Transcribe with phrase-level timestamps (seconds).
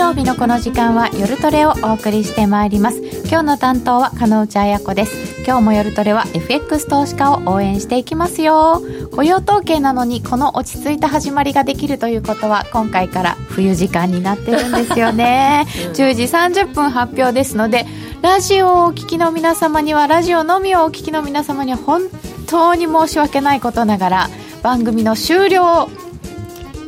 [0.00, 3.02] 曜日のこの時間は夜トレをお送りしてまいります。
[3.28, 5.42] 今日の担当は加納内彩子です。
[5.44, 8.80] 今日も夜トレは FX 投資家を応援していきますよ。
[9.12, 15.66] 雇用統計なのにこの落ち着いた始まりができるということは今回から冬時間になってるんですよね。
[15.92, 17.84] 10時30分発表ですので
[18.22, 22.04] ラジオをお聞きの皆様にはラジオのみをお聞きの皆様には本
[22.46, 24.30] 当に申し訳ないことながら
[24.62, 25.90] 番組の終了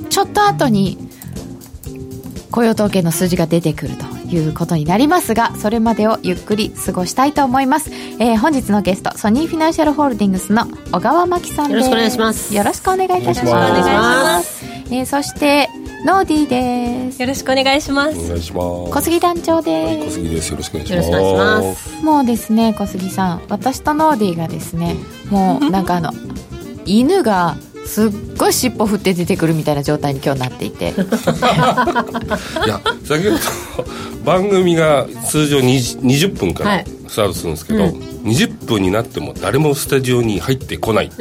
[0.08, 1.11] ちょっと後に
[2.52, 11.74] 雇用統計の数字が出てくるということになりますがそれまでをゆっくり過ごしたいと思います、えー、本日のゲストソニーフィナンシャルホールディングスの小川真紀さんです。
[11.74, 12.54] よろしくお願いします。
[12.54, 13.42] よろしくお願いいたします。
[13.42, 14.64] よろしくお願いします。
[14.90, 15.68] えー、そして
[16.04, 16.48] ノーディー
[17.06, 17.22] です。
[17.22, 18.18] よろしくお願いします。
[18.18, 18.92] お願いします。
[18.92, 20.50] 小杉団長です、はい、小杉です。
[20.50, 22.04] よろしくお願いします。
[22.04, 24.96] もうですね小杉さん私とノーディーがですね
[25.30, 26.12] もうなんかあの
[26.84, 30.90] 犬がすっごい尻尾振って出てくるみたいな状態に今日なっていて。
[30.94, 33.38] いや先ほど
[34.24, 41.10] 番組が通常 20, 20分からスタートするんですけど、はいうん、20分になっても誰もスタジオに入ってこない。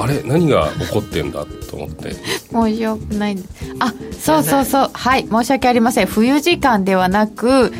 [0.00, 2.14] あれ何が起こってんだと思って。
[2.50, 3.38] 申し訳ない。
[3.80, 4.90] あそうそうそう。
[4.92, 6.06] はい申し訳ありません。
[6.06, 7.72] 冬時間ではなく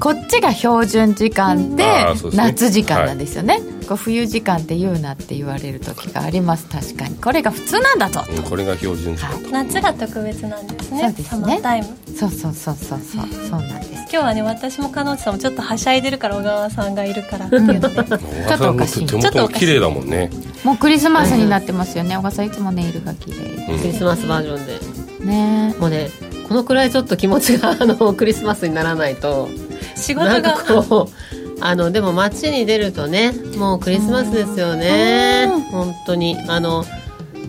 [0.00, 1.84] こっちが標準時間で
[2.32, 6.66] 夏時間なんですよね、こう冬時間って言うなって言われる時があります。
[6.68, 7.16] 確かに。
[7.16, 11.00] これが普通なんだと、うん、これが標準時間、夏が特別なんですね。
[11.00, 11.24] そうですね。
[11.24, 11.88] サマータイム。
[12.16, 13.26] そうそうそうそうそう。
[13.48, 13.92] そうなんです。
[13.92, 19.06] 今日はね私も彼女さんもちょっとはしゃいでるから小川さんがいるからっていうのでちょっとおかしい。
[19.06, 20.30] ちょっと綺麗だもんね。
[20.64, 25.26] もうクリスマスになってますよね、小川さんいつもネイルが綺麗、うん、クリスマスバージョンで。
[25.26, 25.74] ね。
[25.78, 26.08] もうね
[26.48, 29.50] このくらいちょっと気持ちがあのクリスマスにならないと
[29.98, 30.52] 仕事が。
[30.88, 31.14] こう
[31.60, 35.48] あのでも街に出るとねもうクリスマスですよね。
[35.70, 36.36] 本当に。
[36.46, 36.84] あの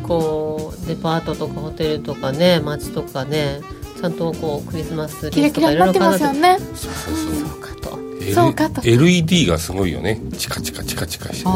[0.04, 3.62] こうデパートとかホテルとかね街とかね
[4.02, 6.36] ちゃんとこうクリスマスリスとかいろいろ飾ってます。
[6.36, 8.00] よねそうそうそうかと。
[8.34, 8.82] そうかと。
[8.84, 10.20] LED がすごいよね。
[10.38, 11.54] チカチカチカチカしてね。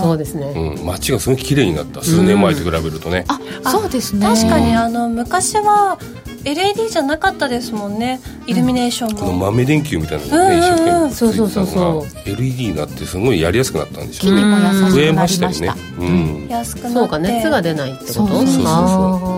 [0.00, 0.46] そうですね、
[0.78, 2.02] うん、街がすごい綺麗になった。
[2.02, 3.38] 数年前と比べるとね、あ
[3.70, 4.26] そうですね。
[4.26, 5.98] 確かにあの昔は
[6.44, 8.20] LED じゃなかったですもんね。
[8.46, 11.10] イルミネーションも、この豆電球みたいなのね、一生懸命。
[11.10, 12.28] そうそうそうそう。
[12.28, 14.42] LED になってすごいやりやすくなったんでしょうね。
[14.90, 16.94] 増えましたよね、うん、安くなって。
[16.94, 18.12] そうか熱が出ないってこと？
[18.14, 18.46] そうそう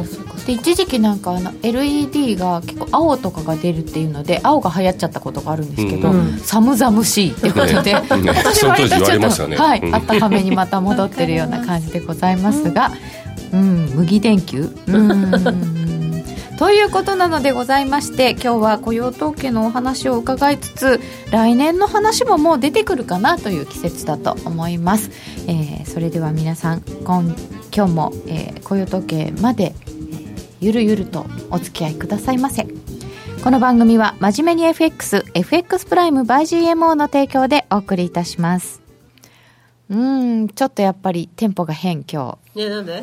[0.06, 12.90] そうで一時期なんかあの LED が結構青とかが出るっていうので青が流行っちゃったことがあるんですけど、うん、寒々しいっていうことで、ね、私割とちょっと、ね、はい、あったはめにまた戻ってるような感じでございますが、
[13.54, 14.68] うん、麦電球？
[14.86, 15.83] うん
[16.58, 21.00] ということなのでございまして今日は雇用統計のお話を伺いつつ
[21.32, 25.10] 来年の話ももう出てくるかなという季節だと思います、
[25.48, 27.24] えー、それでは皆さん今
[27.74, 29.74] 今日も、えー、雇用統計まで、え、
[30.60, 32.68] ゆるゆるとお付き合いくださいませ。
[33.42, 38.80] この番組は真面目に FXFX プライム by GMO の提供でお送りいたします。
[39.90, 42.60] うんちょっとやっぱりテンポが変今日。
[42.60, 43.02] いやなんで？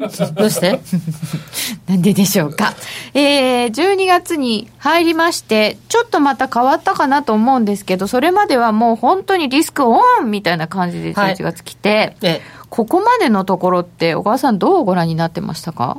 [0.00, 0.80] どうして？
[1.86, 2.74] なんででしょうか？
[3.14, 12.40] えー、12月に入りまして、ちょっとまた変わったかなと思うんですけど、それまではもう本当にリスクオンみたいな感じで11月来て、はい、
[12.70, 15.98] ここまでのところって、小川さんどうご覧になってましたか？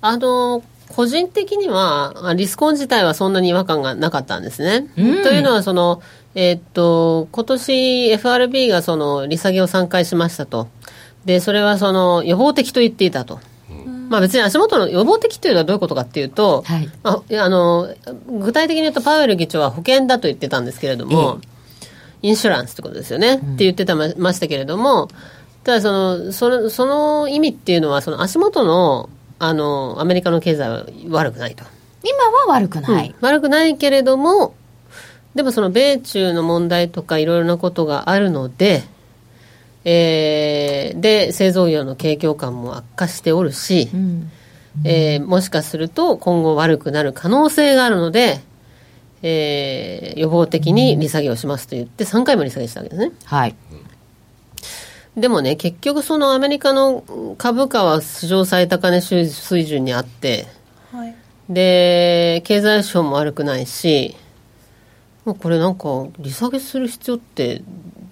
[0.00, 0.62] あの、
[0.94, 4.88] 個人的には、リスクオン自体はそんなに違和感がなかったんですね。
[4.96, 6.02] うん、というのは、その、
[6.34, 10.68] えー、っと、今年 FRB がその利下げを3回しましたと。
[11.24, 13.40] で、それはその予防的と言っていたと。
[14.08, 17.94] まあ、別に足元の予防的というのはどういうことかっていうと、はい、ああの
[18.40, 21.40] 具体的に言うとパウエル議長は保険だと言ってたんですけれども、
[22.22, 25.08] インシュランスってことですよね、うん、って言ってたまましたけれども
[25.64, 31.64] ただそのそのその意味っていうのはその足元のあのアメリカの経済は悪くないと。
[32.02, 34.54] 今は悪くない、うん、悪くないけれども
[35.34, 38.82] でもその米中の問題とかいろいろなことがあるので
[39.84, 44.30] えー、で製造業の景況感も悪化しておるし、うん、
[44.84, 48.40] えー、もしかすると今後悪くなる可能性があるので、
[49.22, 53.12] えー、予防的に利下げをしますと言って3回も利下げしたわけですね。
[53.24, 53.54] はい。
[55.16, 57.02] でもね、結局そのアメリカの
[57.38, 60.46] 株価は史上最高値水準にあって、
[60.92, 61.14] はい、
[61.48, 64.14] で、経済省も悪くないし、
[65.24, 67.62] もうこれなんか利下げする必要って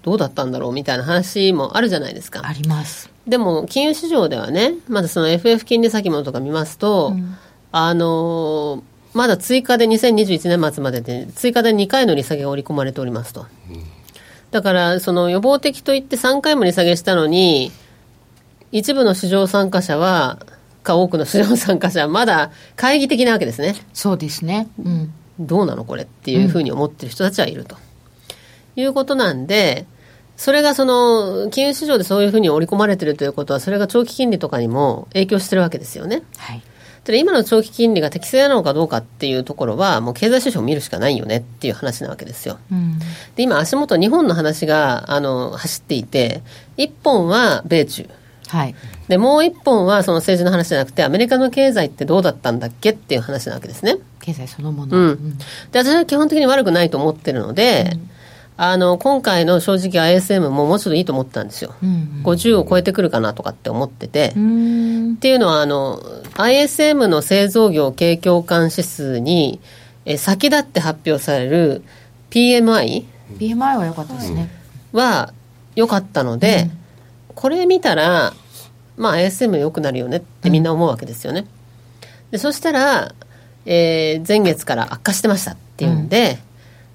[0.07, 2.39] どうだったんだろうみたいな話もあるじゃないですか。
[2.45, 3.09] あります。
[3.27, 7.35] でも、金融市場ではね、まだその FF 金利先物とか見ますと、うん、
[7.73, 8.83] あの
[9.13, 13.47] まだ追加で2021年末までで、追加で2回の利下げが織り込まれておりますと。
[14.51, 17.73] だから、その予防的といって3回も利下げしたのに、
[18.71, 20.39] 一部の市場参加者は、
[20.83, 23.75] か多くの市場参加者はまだ懐疑的なわけですね。
[23.91, 24.69] そうですね。
[24.81, 25.13] うん。
[25.37, 27.75] どうなのこれっていうふうに思ってる人たちはいると。
[27.75, 29.85] うん、いうことなんで、
[30.37, 36.21] それがその金融市場でそういうふうに織り込まれてるということは、それが長期金利とかにも影響してるわけですよね。
[36.37, 36.61] はい。
[37.05, 42.59] で今の長期金利が適正なのかどうかっていうところは、もう経済指標を見るしかないよねっていう話なわけですよ。
[42.71, 42.99] うん、
[43.35, 46.43] で今、足元、日本の話があの走っていて、
[46.77, 48.07] 1本は米中。
[48.47, 48.75] はい、
[49.07, 58.09] でもう一本はその政治の話じゃなくてアメリカの経済ってどうだったんだっけっていう話なわけですね経済そのもの、うん、で私は基本的に悪くないと思ってるので、うん
[58.59, 61.75] あの、今回の正直 ISM ももうちょっといいと思ったんですよ。
[61.81, 64.29] うんうん、50を超えてくるかなとかって思ってて。
[64.29, 66.01] っていうのは、あの、
[66.33, 69.59] ISM の製造業景況感指数に、
[70.05, 71.83] え先立って発表される
[72.31, 73.05] PMI。
[73.37, 74.49] PMI は良かったですね。
[74.91, 75.33] は
[75.75, 76.63] 良かったので、
[77.29, 78.33] うん、これ見たら、
[78.95, 81.45] まあ ISM 良くなるよねってみんな思うわけですよね。
[82.31, 83.13] でそしたら、
[83.65, 86.37] えー、前月から悪化してましたっていうんで、うん、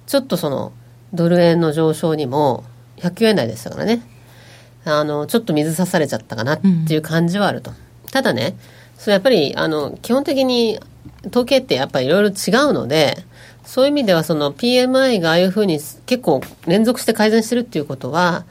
[0.07, 0.73] ちょっとその、
[1.13, 2.63] ドル円の上昇にも
[2.97, 4.01] 109円台でしたからね。
[4.85, 7.77] あのちょっと水刺されちゃったかなっていう感じはあると、うん、
[8.11, 8.57] ただね
[8.97, 10.77] それやっぱりあの基本的に
[11.27, 13.17] 統計ってやっぱりいろいろ違うので
[13.63, 18.45] そういう意味ではその PMI がああいうふうに結構連続して改善してるっていうことは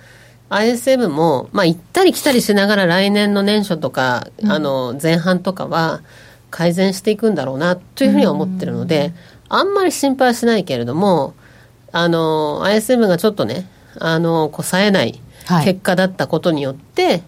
[0.49, 6.03] ISM も、まあ、行ったり来たりしながら来年の年初とか、うん、あの前半とかは
[6.51, 9.15] 改善していくんだろうなというふうには思ってるので、
[9.49, 11.33] あんまり心配はしないけれども
[11.93, 13.67] あの ISM がちょっとね
[13.99, 15.21] あのこう冴えない
[15.65, 17.23] 結果だったことによって、はい、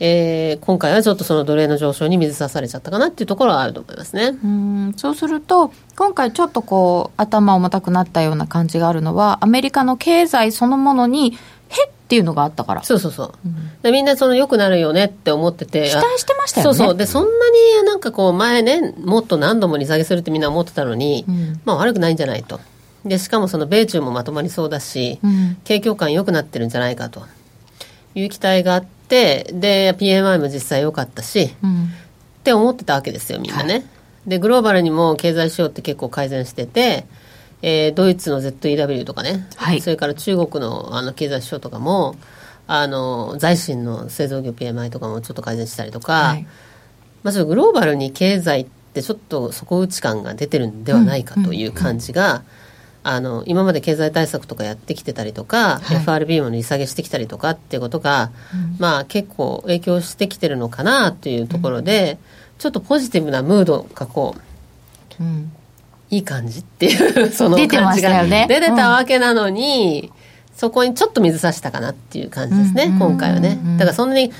[0.00, 4.38] えー、今回はちょっとその奴隷の上昇に水さされちゃったかなっていうところはあると思いますね。
[4.42, 12.82] うんそうすると今回ちょっとこう頭重たくなったような感じがあるのはアメリカの経済そのものにへっていうのがあったから。
[12.82, 16.76] そうそうそう、うん、でみんなその良くなるよねって思ってて期待してましたよね。
[16.76, 16.96] そうそう。
[16.96, 22.58] でそんなになんかこう前ねもっと何度も利下げするってみんな思ってたのに、うん、まあ悪くないんじゃないと
[23.04, 27.22] でしかもその米中もまとまりそうだし、うん、景況感良くなってるんじゃないかと。
[28.14, 31.88] いう期待があってで PMI も実際良かったし、うん、っ
[32.42, 33.84] て思ってたわけですよみんなね、はい、
[34.26, 37.06] でグローバルにも経済指標って結構改善してて、
[37.62, 42.16] えー、ドイツの ZEW とかね、はい、それから中国のあの経済指標とかも
[42.66, 46.46] あの財新の製造業 PMI とかもちょっと改善したりとか、はい、
[47.22, 52.44] まずグローバルに経済ってちょっと底打ち感が出てるんではないかという感じが、うんうん
[53.02, 62.18] あの今まで経済対策とかやってきてたりとか、はい、FRB も利下げしてきたりとかっていうことが、うん、まあ結構影響してきてるのかなっていうところで、
[62.54, 64.34] うん、ちょっとポジティブなムードがこ
[65.18, 65.50] う、うん、
[66.10, 70.12] いい感じっていう その感じが出てたわけなのに、
[70.54, 73.58] そこにちょっと水差したかなっていう感じですね、今回はね。
[73.78, 74.30] だからそんなに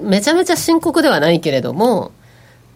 [0.00, 2.12] めちゃめちゃ深刻ではないけれども、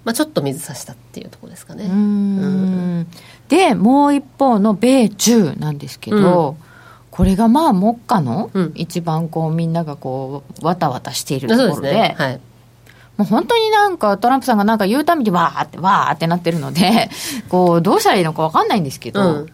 [0.05, 1.85] まあ、ちょっと水差したっていうところですかね。
[1.85, 3.07] うん
[3.51, 6.57] でもう一方の米中なんですけど、うん、
[7.11, 12.41] これがまあ目下の、一番こうみんながこうわたわたしているところで、ねはい、
[13.17, 17.11] もう本当になんかトランプさんがなんか言うたびにわーってわーってなってるので
[17.51, 19.21] こうどうしたらいいのか分かんないんですけど。
[19.21, 19.47] うん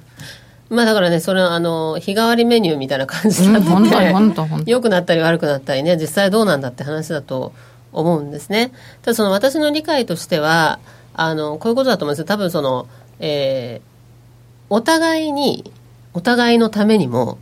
[0.68, 7.52] まあだからね、それはあの、日替わりメニューみたいな感じになってて、うん、本当に本当良くなったり悪くなったりね、実際どうなんだって話だと
[7.92, 8.72] 思うんですね。
[9.02, 10.80] ただその私の理解としては、
[11.14, 12.24] あの、こういうことだと思うんですよ。
[12.24, 12.88] 多分その、
[13.20, 13.95] えー、
[14.70, 15.70] お互いに
[16.14, 17.38] お互いのためにも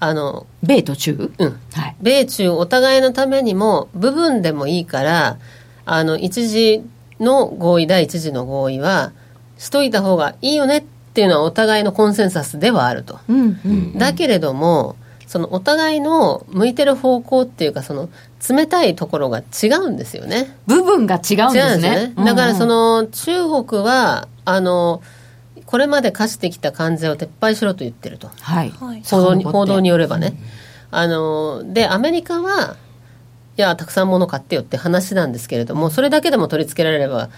[0.00, 1.60] あの米と中、うん。
[1.72, 5.38] はい、米中お互いのためにも部分でもいいから
[5.84, 6.82] あの一時
[7.20, 9.12] の合意第一次の合意は
[9.56, 10.82] しといた方がいいよねっ
[11.14, 13.58] ていうのはお互いのコンセンサスではあると、うんうん。
[13.64, 14.96] うん、だけれども
[15.26, 18.08] そのお互いの向いてる方向っていうかその
[18.48, 20.56] 冷たいところが違うんですよね。
[20.66, 25.02] 部分が違うんですね、ね、だからその中国はあの
[25.68, 30.32] これまで課してきた関税を撤廃しろと言ってると、はい、報道に報道によればね、
[30.90, 32.78] あのでアメリカは
[33.58, 37.28] いやたくさん物買ってよって話なんですけれどもそれだけでも取り付けられれば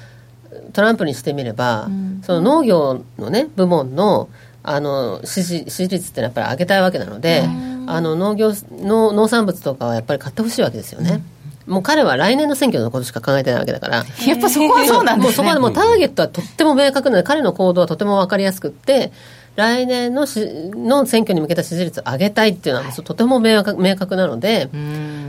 [0.72, 4.28] トランプにしてみれば、うん、その農業のね部門の
[4.62, 7.48] あの支持支持率ってのはやっぱり上げたいわけなので、
[7.88, 11.14] あの農業の農産物とかはやっぱり買ってほしいわけですよね。
[11.14, 11.39] うん
[11.70, 14.04] もう彼は来年の選挙のことしか考えてないわけだから。
[14.26, 15.24] やっぱそこはそうなんですね。
[15.24, 19.12] もうそこはもうターゲットはとっても明確なので、彼の行動はとても分かりやすくって、
[19.56, 24.68] 来年のしの選挙に向けた支持率を上げたいっていうのは、はい、とても明確明確なので、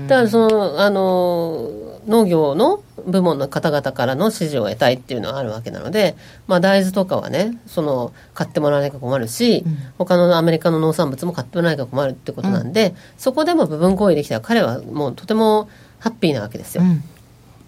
[0.07, 1.69] だからその、あの、
[2.07, 6.15] 農業の部門の方々からの支持を得たいっていうのはあるわけなので、
[6.47, 15.69] まあ、大豆とかはねその買ってもらわなきゃ困るし、うん、他のアメリカの農産物も買ってもらわなきゃ困るってことなんで、うん、そこでも部分合意できたら彼はもうとても
[16.01, 16.83] ハッピーなわけですよ。
[16.83, 17.03] うん、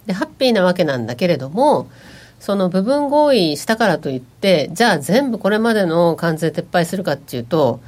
[0.05, 1.87] でハッピーなわけなんだけれども
[2.39, 7.79] その部分合意したからといってじゃあ全部これまでの関税撤廃するかっていうと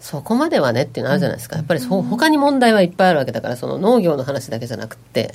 [0.00, 1.56] そこまではねっていうのあるじゃないですか。
[1.56, 5.34] やっぱりそ他に問題はいっぱいあるわけだからその農業の話だけじゃなくて。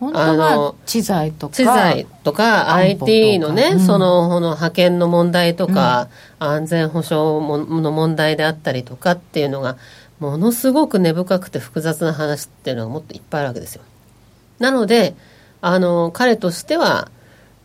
[0.00, 6.08] 本当は知財とか知財とか IT のね、うん、そのの派遣の問題とか、
[6.40, 7.46] うん、安全保障
[7.82, 9.76] の問題であったりとかっていうのが
[10.20, 13.82] ものすごく根深くて複雑な話っていうのがもっといっぱいあるわけですよ。
[14.58, 15.14] なので
[15.62, 17.10] あの彼としては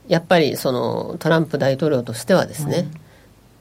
[0.08, 2.88] やっぱりそのトランプ大統領としてはですね、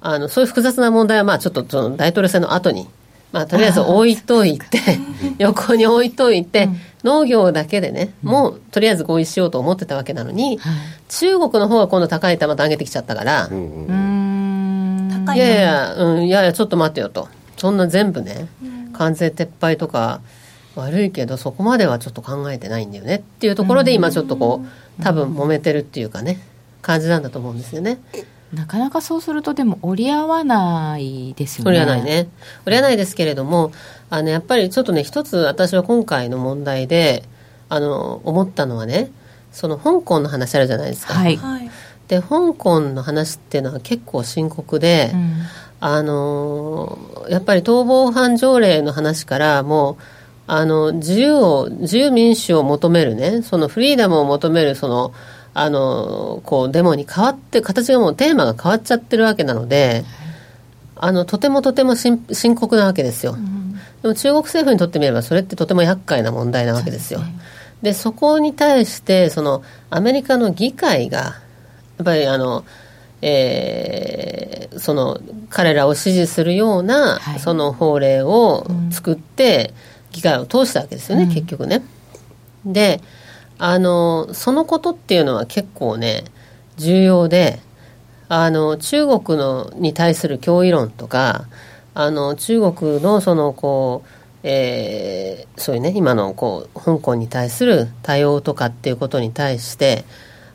[0.02, 2.86] うん、あのそういう複雑な問題はまあちょっとその大統領選の後に
[3.32, 4.78] まあとりあえず置いといて
[5.38, 6.68] 横に置いといて、
[7.02, 10.60] 農業だけでね、もうとりあえず合意しようと思ってたわけなのに、
[11.08, 17.28] 中国の方は今度高い球と上げてきちゃったから、うんいやいや、うん、いやいやちょっと待ってよと。
[17.56, 18.46] そんな全部ね
[18.94, 20.20] 関税撤廃とか
[20.76, 24.64] 悪いけどそこまではちょっと考えてないんだよねっていうところで今ちょっとこ
[24.98, 26.40] う多分揉めてるっていうかね
[26.82, 27.98] 感じなんだと思うんですよね。
[28.52, 31.70] なかなかそうするとでも折り合わないですよね。
[31.70, 32.28] 折り合わないね。
[32.66, 33.72] 折り合わないですけれども、
[34.10, 37.24] あのやっぱりちょっとね一つ私は今回の問題で
[37.68, 39.10] あの思ったのはね、
[39.50, 41.14] その香港の話あるじゃないですか。
[41.14, 41.38] はい。
[42.06, 45.36] で香港の話っていうのは結構深刻で、うん、
[45.86, 46.98] あの
[47.28, 50.02] やっぱり逃亡犯条例の話からもう
[50.46, 55.12] あの自由を自由民主を求めるねそのフリーダムを求めるその
[55.52, 60.04] あのこうデモに変わって形がもうテーマが変わっちゃってるわけなので、
[60.96, 62.18] あのとてもとても深
[62.54, 67.20] 刻なわけですよ、うん、でも中国政府にとってみればそれってとても厄介な問題なわけですよ。
[67.82, 71.34] で、ね、そこに対してそのアメリカの議会がや
[72.02, 72.64] っぱりあの
[73.26, 79.72] えー、その彼らを支持するような、はい、その法令を作って、
[80.12, 81.82] 議会を通したわけですよね、うん、結局ね。
[82.64, 83.00] で
[83.58, 86.24] あのそのことっていうのは結構ね
[86.76, 87.60] 重要で
[88.28, 91.46] あの中国のに対する脅威論とか
[91.94, 94.08] あの中国のそのこう、
[94.44, 100.04] えー、そういうね今のこう香港に対する対応とかっていうことに対して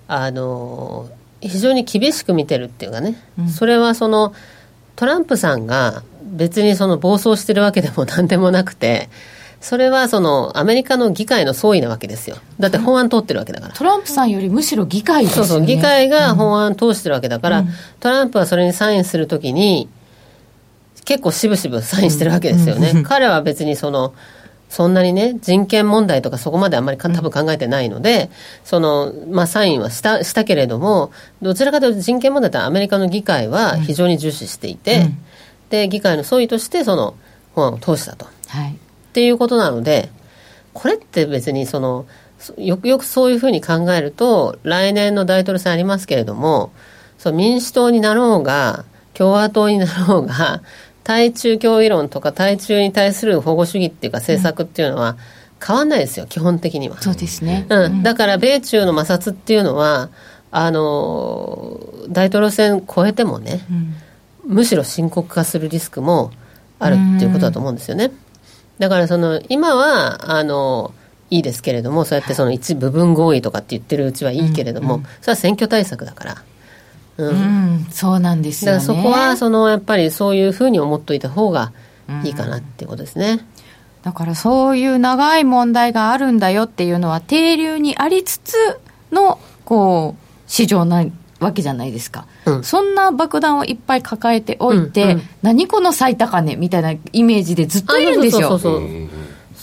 [0.07, 1.09] あの
[1.41, 4.33] 非常に厳しく見てるっていうかね、うん、それはその
[4.95, 9.09] トランプさんが別にその暴走してるわけでも何でもなくて
[9.61, 12.37] それはそのアメリカの議会の総意なわけですよ。
[12.59, 13.73] だって法案通ってるわけだから。
[13.73, 15.47] トランプさんよりむしろ議会ですよね。
[15.49, 15.67] そうそう。
[15.67, 17.69] 議会が法案通してるわけだから、うん、
[17.99, 19.89] トランプはそれにサインするときに
[21.03, 24.13] 結構渋々サインしてるわけですよね、うん、彼は別にその
[24.69, 28.29] そんなにね人権問題とかそこまであんまり多分考えてないので、
[28.63, 31.11] そのまあ、サインはしたしたけれども
[31.41, 35.09] どちらかというと人権問題ってアメリカの議会は非常に重視していて、
[35.69, 37.15] で議会の総意としてその
[37.55, 38.27] 法案を通したと。
[38.47, 38.71] はい。
[38.73, 40.09] っていうことなので
[40.73, 42.05] これって別にその
[42.57, 46.71] よくよくそういうふうに考えると来年の大統領選ありますけれども
[47.17, 50.61] そ民主党になろうが共和党になろうが
[51.09, 55.17] 対中脅威論とか対中に対する保護主義っていうか政策っていうのは
[55.59, 57.01] 変わんないですよ基本的には。
[57.01, 60.11] そうですね、うん、だから米中の摩擦っていうのは
[60.51, 63.65] あの大統領選超えてもね、
[64.45, 66.29] うん、むしろ深刻化するリスクも
[66.77, 68.11] あるっていうことだと思うんですよね。
[68.77, 70.93] だからその今はあの
[71.31, 76.43] いいですけれどもそうやってその一部分合意とかって言ってるうちはいいけれども、それは選挙対策だから。
[77.23, 81.71] うん、うん、そうなんですよ、ね、だからそこはそのやっぱりそういうふうに思っといた方が
[82.23, 83.45] いいかなっていうことですね。
[84.03, 88.55] だからそういう長い問題があるんだよっていうのは定流にありつつ
[89.11, 91.05] のこう市場な
[91.39, 98.59] わけじゃないですか、うん、そんな爆弾をいっぱい抱えておいて、うんうん、何この最高値みたいなイメージでずっといるんですよ。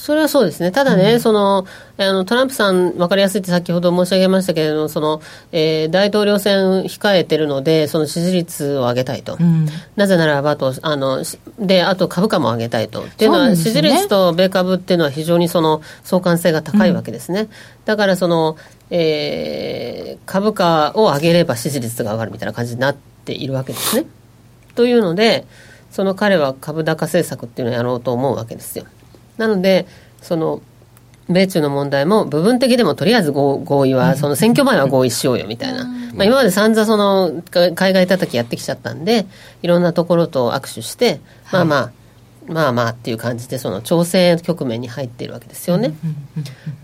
[0.06, 1.66] それはそうですね、ただね、うん、その
[1.98, 5.20] あのトランプさん、分かりやすいって先ほど申し上げましたけれども、その
[5.50, 11.24] えー、大統領選控えてるので、その支持率を上げたいと、うん、なぜならばとあの
[11.58, 17.40] で、あと株価も上げたいと、っていうのは、ね、支持率と米株っていうのは非常にその相関性が高いわけですね。
[17.40, 17.48] うん、
[17.84, 18.56] だからその
[18.90, 24.06] えー、株価を上げれば支持率が上がるみたいな感じになっているわけですね。
[24.76, 25.46] というので、
[25.90, 28.84] その彼は株高政策っていうのをやろうと思うわけですよ。
[29.38, 29.86] なので、
[30.22, 30.62] その、
[31.28, 39.26] 米中の問題も部分的でもとりあえず合意は、その選挙前は合意しようよみたいな、まあ、今まで散々その海外叩きやってきちゃったんで、
[39.62, 41.92] いろんなところと握手して、まあまあ、
[42.48, 45.94] まあまあっていう感じでその調整局面に入っているわけですよね。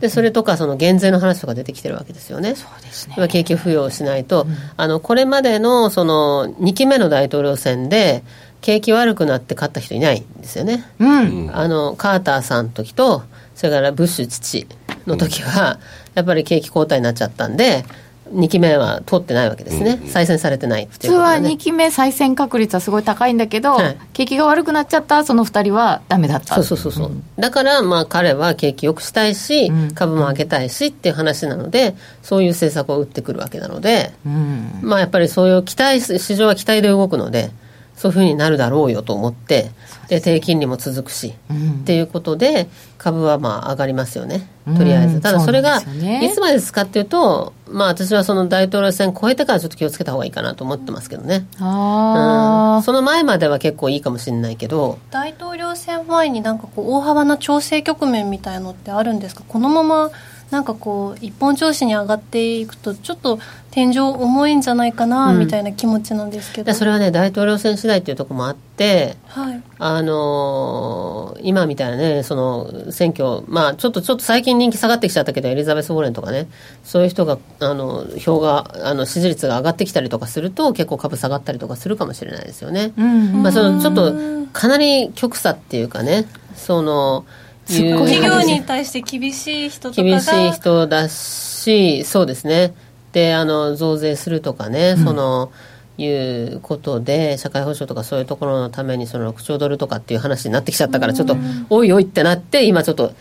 [0.01, 2.55] でそれとかその減税の話とか出てきてるわけですよね。
[2.57, 3.29] そうですね。
[3.29, 8.25] 景気浮揚しないと、うん、あのこれまでのその2期目の大統領選で
[8.63, 10.85] 景気悪くなって勝った人いないんですよね。
[10.99, 13.23] うん、あのカーターさんの時と
[13.55, 14.67] それからブッシュ父
[15.07, 15.79] の時は、
[16.15, 17.85] やっぱり景気後退になっちゃったんで、
[18.33, 26.55] 2期目は通ってないわけですね、再選されてない普通は2期目再選確率はすごい高いんだけど、はい、景気が悪くなっちゃったその2人はダメだった。
[26.55, 37.51] そうそうそうそう、ん、だからまあ彼は景気よくしたいし、うん、株も上げたいしっていう話なのでそういう政策を打ってくるわけなので、うん、まあやっぱりそういう期待市場は期待で動くので
[37.97, 39.71] そういうふうになるだろうよと思って
[40.09, 42.69] で低金利も続くし、うん、っていうことで
[42.99, 44.49] 株はまあ上がりますよね。
[44.77, 51.47] とりあえず、ただそれがいつまでですかっていうとまあ私はその大統領選超えてからちょっと気をつけた方がいいかなと思ってますけどね。
[51.59, 54.99] あ、うん、その前までは結構いいかもしれないけど。
[55.11, 59.43] 大統領選前になんかこう大幅な調整局面みたいのってあるんですか？
[59.49, 60.11] このまま
[60.53, 63.39] なんかこう一本調子に上がっていくとちょっと
[63.71, 66.75] 天井重いんじゃないかな、みたいな気持ちなんですけど。
[66.75, 76.49] それはね大統領選次第っていうところもあって、はい、あのー、今みたいなねその選挙まあちょっとちょっと最近人気下がってきちゃったけどエリザベス・ウォーレンとかね
[76.85, 84.13] そういう人があの票があの支持率が上がってきたりとかすると結構株下がったりとかするかもしれないですよね、うん、まあ、そのちょっと
[84.53, 87.25] かなり極差っていうかねその
[87.67, 92.75] 企業に対して厳しい人とか厳しい人だしそうですね。
[93.13, 95.53] であの増税するとかね、うん、その
[95.99, 101.37] いうことで社会保障とかそういうところのためにその6兆ドルとかっていう話になってきちゃったからちょっと
[101.69, 103.13] おいおいってなって今ちょっと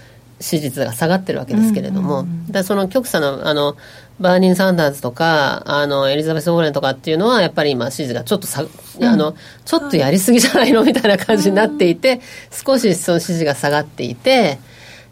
[0.42, 3.78] 支持率が下がってるわけですけれども、だその極左のあの
[4.20, 12.22] バーニー・サンダーズとかあのエリザベス・ウォーレンとかっていうのはやっぱり今支持がちょっとさ、うん、あのちょっとやりすぎじゃないのみたいな感じになっていて、
[12.52, 14.60] 少しその支持が下がっていて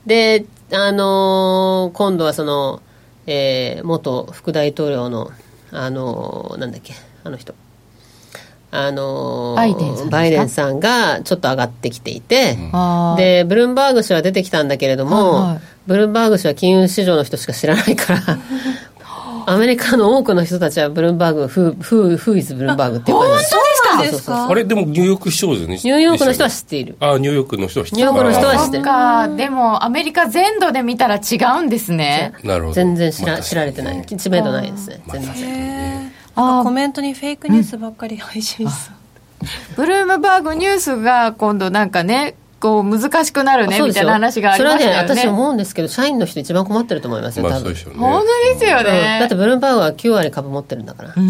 [0.05, 2.81] であの今度はその
[3.31, 5.29] えー、元副大統領の、
[5.71, 7.53] あのなんだっけ、あの人。
[8.71, 18.21] あのバイデンさんバイデンさんがちょっと上がってきていて、うん、でブルームバーグ氏は出てきたんだけれども、はい、ブルームバーグ氏は金融市場の人しか知らないから
[19.47, 23.45] アメリカの多くの人たちはブルームバーグ、フー、フー、フーイズブルームバーグっていう感じ
[23.89, 24.47] 本当ですか？
[24.47, 25.73] あれ、でもニューヨーク市長ですよね。
[25.75, 26.97] ニューヨークの人は知っている。
[26.99, 28.03] あニューヨークの人は知ってる。
[28.03, 28.83] ニューヨークの人は知ってる。
[28.83, 32.33] か、でもアメリカ全土で見たら違うんですね。
[32.43, 32.73] なるほど。
[32.75, 34.05] 全然知ら知られてない。
[34.05, 35.01] 知名度ないですね。
[35.11, 36.11] 全然。
[36.35, 38.95] あコメントにフェイクニュースばっかり配信する。
[39.75, 45.07] ブルームバーグニュースが今度なんかね、こう難しくなるねみたいな話がありましたよね。
[45.07, 47.73] それはね、私思うんですけど、社員の人一番困ってると思いますよ、多分。
[47.73, 51.09] ね、本当ですよね、だってブルームバーグは9割株持ってるんだから。
[51.09, 51.23] 確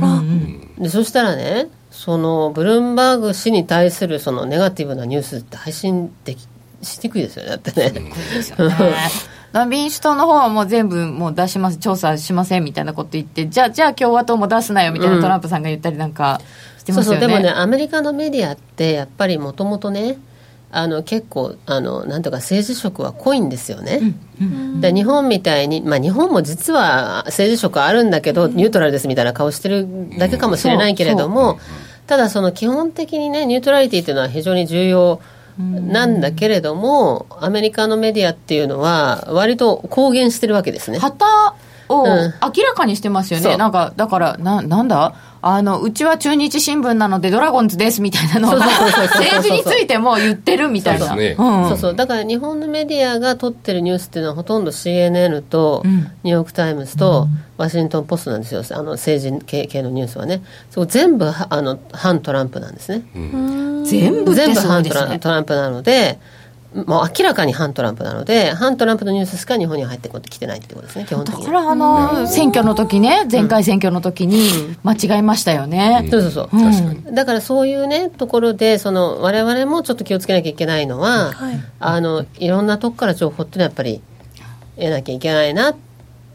[0.00, 0.68] かに。
[0.78, 6.48] でそしたらね、そのブルームバーグ氏に対するそのネガティブなニュースって配信でき
[6.82, 7.92] しにくいですよね、だってね。
[9.68, 16.40] 民主党の方はもう全部もう出します、調査しませんみたいなこと言って、じゃあ、じゃあ共和党も出すなよみたいなトランプさんが言ったりなんか
[16.78, 17.20] してますよね。
[17.20, 17.40] そうそう。
[17.40, 20.18] でもね、アメリカのメディアって、やっぱりもともとね、
[20.74, 24.00] あの結構あのなんとか政治色は濃いんですよね、
[24.40, 29.86] うん、で日本みたいに、まあ、日本も実は政治色あるんだけど、ニュートラルですみたいな顔してる
[30.18, 31.60] だけかもしれないけれども、
[32.06, 35.20] ただその基本的にね neutrality というのは非常に重要な
[35.58, 40.98] なんだけれども、アメリカのメディアっていうのは割と公言してるわけですね。
[40.98, 41.54] 旗
[42.00, 43.56] を明らかにしてますよね、う。
[43.56, 45.14] ん、なんかだからななんだ？
[45.44, 51.08] あの、うちは中日新聞なのでドラゴンズですみたいなのを政治についても言ってるみたいな。
[51.68, 51.96] そうそう。
[51.96, 57.26] だから日本のメディアが取ってるニュースっていうのはほとんど CNN と、ニューヨーク・タイムズと、
[57.56, 58.62] ワシントン・ポストなんですよ。
[58.70, 60.44] あの政治系系のニュースはね。
[60.70, 63.02] そう全部あの反トランプなんですね。
[63.84, 66.20] 全部全部反トランプなので、
[66.74, 71.44] もう明らかに反トランプなので、反トランプのニュースしか日本に入ってきてないってことですね、基本的に。
[71.44, 76.08] だからあの、選挙の時ね、前回選挙の時に間違えましたよね。
[76.10, 76.48] そうそうそう。
[76.50, 77.14] 確かに。
[77.14, 84.00] だからそういうね、ところで、その、我々もちょっと気をつけなきゃいけないのは、はい、あの、いろんなとこから情報っていうのはやっぱり
[84.76, 85.76] 得なきゃいけないなっ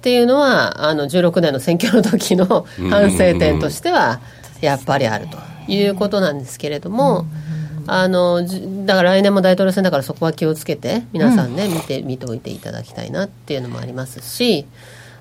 [0.02, 4.20] ていうのは、あの、16年の選挙の時の反省点としては、
[4.62, 5.38] やっぱりあると
[5.72, 8.46] いうことなんですけれども、うんあの
[8.86, 14.66] だから来年も大統領選だからそこは気をつけて皆さんね、うん、見て見ておいていただきたいなっていうのもありますし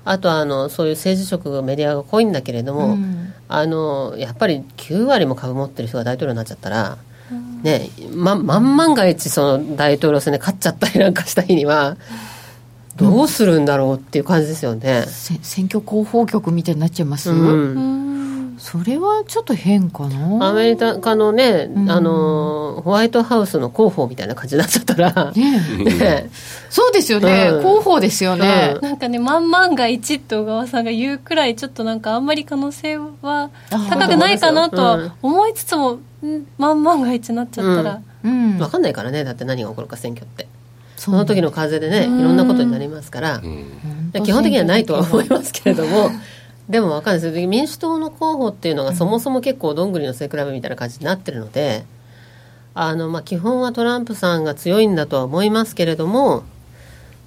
[0.03, 6.97] あとはあのそういう政治色メディアが濃いんだけれども、うん、あのやっぱり9割も株持ってる人が大統領になっちゃったら、
[7.31, 11.97] うん、ねま万万が一その大統領選で勝っちゃったりなんかした日には。
[12.95, 15.05] どうするんだろうっていう感じですよね。
[15.05, 17.29] 選挙広報局みたいになっちゃいます？
[17.29, 17.37] うん
[18.57, 20.49] それはちょっと変かな？
[20.49, 26.29] アメリカのね、うん、あのホワイトハウスの広報みたいな感じになっちゃったら、ね ね、
[26.69, 35.99] そうですよね、うん、広報ですよね、うん、なんかね万万が一って小川さんが言うくらいちょっとなんかあんまり可能性は高くないかなとは思いつつも、
[36.57, 38.57] 万万が一になっちゃったら、うん。
[38.57, 39.23] 分かんないからね。
[39.23, 40.47] だって何が起こるか選挙って。
[40.97, 43.41] その時の風でねいろんなことになりますから、
[44.23, 46.09] 基本的にはないとは思いますけれども
[46.69, 47.31] でも分かんない。
[47.31, 51.85] です民主党の候補っていうのがそもそも結構どんぐりの背比べみたいな感じになってるので
[52.73, 56.43] あの、まあ、基本はトランプさんが強いんだとは思いますけれども、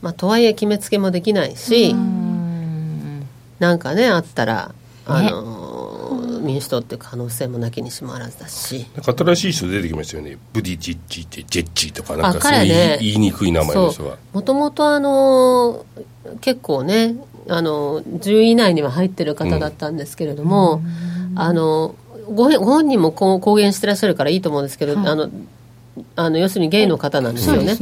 [0.02, 1.94] まあ、とはいえ決めつけもできないし
[3.58, 4.74] なんかねあったら
[5.06, 8.86] あの、ね、民主党っていう可能性もなきにしもあらずだし。
[8.94, 10.38] なんか新しい人出てきましたよね。
[10.52, 15.84] ブディジッチってジェッチとかなんかそういう、ね、言いにくい名前の人がもともとあの
[16.40, 17.16] 結構ね
[17.50, 20.82] あの10位以内には入ってる方だったんですけれども、
[21.32, 21.94] うん、あの
[22.26, 25.30] ごご本人も公言してらっしゃるからいいと思うんですけど、はい、あの
[26.16, 27.74] あの要するにゲイの方なんですよね。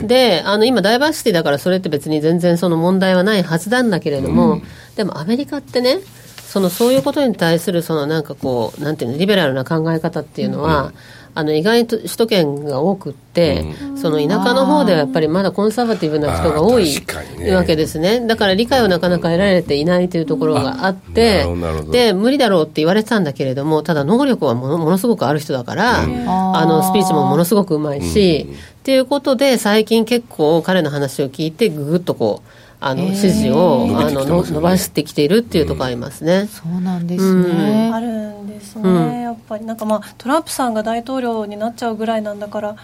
[0.00, 4.62] で、ね、あの今ダイバーシティだからそれって別に全然その問題はないはずなんだけれども、うん、
[4.96, 5.98] でもアメリカってね
[6.46, 10.94] そのそういうことに対するそのなんかこうなんていうのリベラルな考え方っていうのは、うん
[11.36, 16.94] あの意外と首都圏が多くって、うん、その田舎の方ではやっぱりまだコンサバティブな人が多い、
[17.38, 18.24] ね、わけですね。
[18.24, 21.44] だから理解をなかなか得られていないというところがあって、
[21.90, 28.46] で無理だろうって言われてたんだけれどもただ能力はものものすごくある人だから、うん、あのスピーチもものすごくうまいし、
[28.80, 32.48] っていうことで最近結構彼の話を聞いてぐぐっとこう
[32.86, 38.06] あの支持を、あの伸ばしてきているっていうところありますね、そうなんですね、ある
[38.42, 42.76] んですね、やっぱりなんかまあトランプさんが大統領になっちゃうぐらいなんだから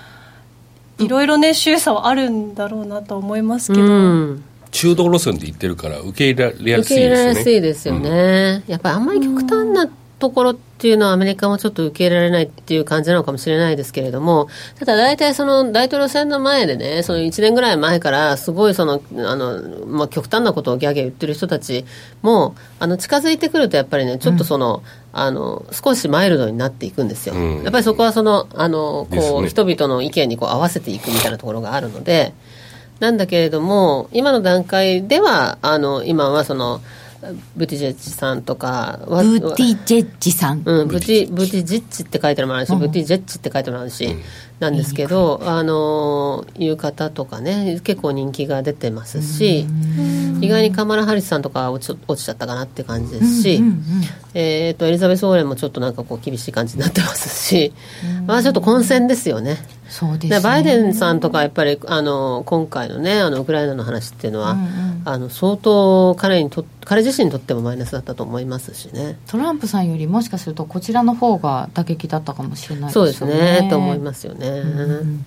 [0.99, 4.37] いろいろね収差はあるんだろうなと思いますけど、
[4.71, 6.95] 中道路線で言ってるから受け入れやすいですよね。
[6.95, 9.87] 受け入れやすいですよね、やっぱりあんまり極端な
[10.21, 21.85] ところっていうのはアメリカもちょっと受け入れられないっていう感じなのかもしれないですけれども、ただ大体その大統領選の前でね、その1年ぐらい前からすごいその、あの、まあ、極端なことをギャーギャー言ってる人たち
[22.23, 27.35] も、あの、近づいてくるとやっぱりね、ちょっとその、うん、あの、少しマイルドになっていくんですよ。
[27.35, 32.35] うん、やっぱりそこはその、あの、こう、ね、人々の意見にこう合わせていくみたいなところがあるので、
[33.01, 36.83] なんだけれども、今の段階では、あの、今はその、
[37.55, 44.21] ブティジェッジさんとかブティジェッジさん、うん、ブティブティジッチって書いてもあるし、うん、ブティジェッジって書いてもあるし、うん、
[44.59, 49.67] なんですけど、あのいう方とかね結構人気が出てますし
[50.41, 53.63] 意外にカマラ・ハリスさんとか落ち落ちちゃったかなって感じですし、
[54.33, 57.75] えーと、エリザベス・オーレンもちょっとなんかこう厳しい感じになってますし、
[58.27, 59.59] まあちょっと混戦ですよね。
[59.91, 69.19] そうです、ね、バイデンさんとかやっぱりあの今回のねあのウクライナの話っていうのは、うんうん、あの相当彼にと彼自身にとってもマイナスだったと思いますしね。
[69.27, 72.93] トランプさんよりもしかするとこちらの方が打撃だったかもしれないですね。
[72.93, 75.25] そうですねと思いますよね、うん、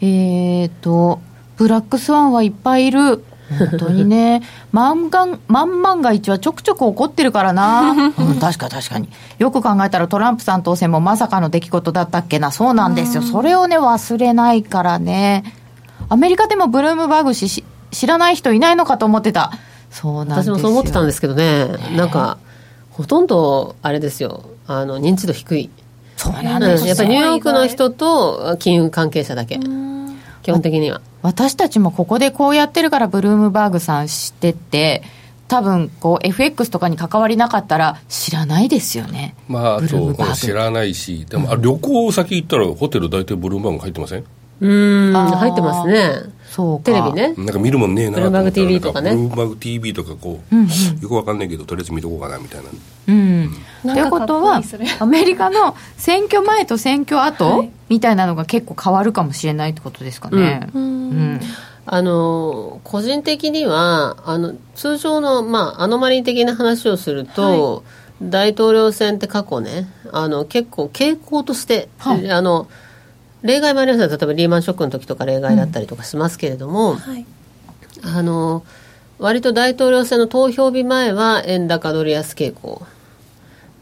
[0.00, 1.20] えっ、ー、と
[1.56, 3.24] ブラックスワンはいっぱいいる
[3.58, 5.10] 本当にね、万
[5.48, 9.08] 万万が一はちょくちょく起こってるからな、 うん、確か確かに。
[9.38, 15.44] よく考えたらトランプさん当選もまさかの出来事だったっけな、そうなんですよ、それをね、忘れないからね。
[16.08, 19.52] アメリカでもブルームバーグ氏知らない人いないのかと思ってた。
[19.90, 22.38] そうなん私もそう思ってたんですけどね、なんか、
[22.90, 25.70] ほとんどあれですよ、あの認知度低い。
[26.16, 29.58] そうなんです、やっぱりニューヨークの人と金融関係者だけ。
[30.42, 35.02] 基本的には私たちもここでこうやってるからブルームバーグさん知ってて
[35.48, 39.34] 多分こう FX とかに関わりなかったら知らないですよね。
[39.48, 44.24] まああと知らないしでも、うん、旅行先行ったらホテル大体ブルームバーグ入ってません？
[44.62, 45.12] うん。
[45.12, 46.32] 入ってますね。
[46.52, 47.34] そうテレビね。
[47.38, 49.10] なんか見るもんねえなブルームバーグ TV とかね。
[49.10, 52.70] ブルームバーグ TV とかこう、うんうん、よくわかんないけどとりあえず見とこうかなみたいな。
[53.08, 53.50] うん、
[53.82, 54.62] ということは
[55.00, 61.40] アメリカの選挙前と選挙後、はい、みたいなのが結構変わるかもしれないってことですかね、うん、うん。
[61.86, 67.82] あの個人的にはあの通常の、まあ、アノマリー的な話をすると、
[68.20, 72.68] はい、大統領選って過去ねあの結構傾向として、はい、あの
[73.42, 77.26] 例外もあります例えばリーマンショックの時とか例外だったりとかしますけれども、うんはい、
[78.02, 78.64] あの
[79.18, 82.82] 割と大統領選の投票日前は円高ドル安傾向。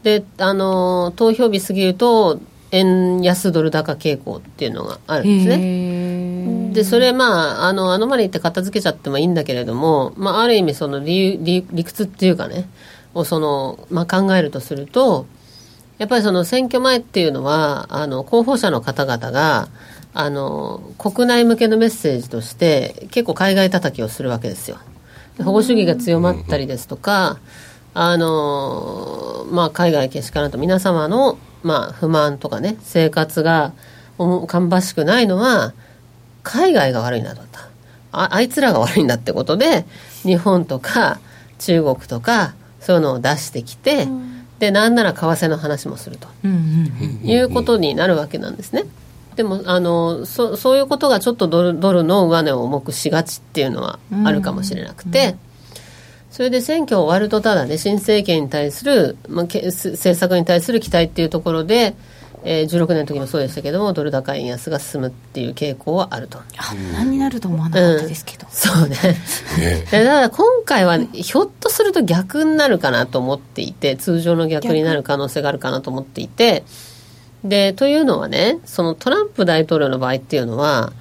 [0.03, 2.39] であの投票日過ぎると
[2.71, 6.73] 円安ドル高傾向っていうのがあるんですね。
[6.73, 12.69] でそれまああのアノマリーって片付けちゃってもいいんだけれども、まあ、ある意味その理理理屈っていうかね
[13.13, 15.25] をその、まあ、考えるとすると
[16.01, 19.67] やっぱりその選挙前っていうのはあの候補者の方々が
[20.15, 24.79] あの国内向けのメッセージとして結構海外叩きをするわけですよ。
[25.43, 27.37] 保護主義が強まったりですとか、
[27.93, 33.73] あのまあ、海外けしからんと皆様の、まあ、不満とかね生活が
[34.17, 35.75] 芳しくないのは
[36.41, 37.43] 海外が悪いんだと
[38.11, 39.85] ああいつらが悪いんだってことで
[40.23, 41.19] 日本とか
[41.59, 44.30] 中国とかそういうのを出してきて、うん
[44.61, 46.27] でなんなら為替の話もすると、
[47.23, 48.83] いうことになるわけなんですね。
[49.35, 55.35] でもあのそそういうことがちょっとドルドルの上値を重くしがちっていうのはあるかもしれなくて、
[56.29, 61.95] それで選挙終わるとただね新政権に対する、まあ、け政策に対する期待っていうところで、
[62.43, 66.39] えー、16年の時もそうでしたけどもドル高円安が進むっていう傾向はあると。
[66.57, 68.97] あんなになると思わなかったですけど、うん、そうね。
[69.59, 69.85] ね。
[70.05, 76.63] だから今回はひょっとすると逆になるかなと思っていて通常の逆になる可能性があるかなと思っていて。
[77.43, 80.93] でというのはねそのトランプ大統領の場合っていうのは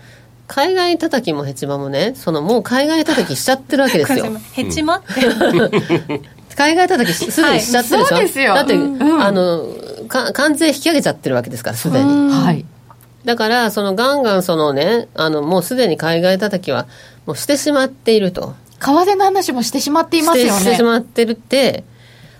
[0.47, 4.27] 海外叩きもヘチマもねそのもう海外叩きしちゃってるわけですよ。
[4.53, 5.03] ヘチマ
[6.57, 8.55] 海外叩きすでにしちゃってるでしょ、はい、そうですよ。
[8.55, 9.67] だって、うん、あの
[10.09, 12.31] か関税引き上げちゃってるわけですからすでに。
[12.31, 12.65] はい。
[13.25, 16.87] だからそのガンガンそのねあのもうすでに海外叩きは
[17.27, 18.55] もうしてしまっていると。
[18.81, 20.61] 為替の話もしてしまっていますよね。
[20.61, 21.85] してしまってるって。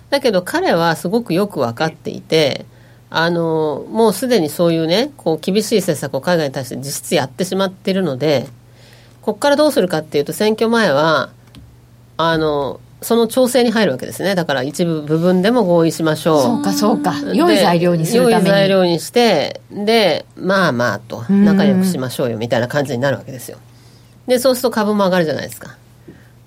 [0.09, 2.65] だけど彼はすごくよく分かっていて
[3.09, 8.47] あのもうすでにそういうねこう厳しい政策を海外に対して実質やってしまっているので
[9.21, 11.31] ここからどうするかっていうと選挙前は
[12.17, 14.35] あのその調整に入るわけですね。
[14.35, 16.41] だから一部部分でも合意しましょう。
[16.41, 17.15] そうかそうか。
[17.33, 18.49] 良い材料にするために。
[18.49, 23.57] 良い材料にしてでまあまあと仲良くしましょうよみたいな感じになるわけですよ。
[24.27, 25.77] でそうすると株も上がるじゃないですか。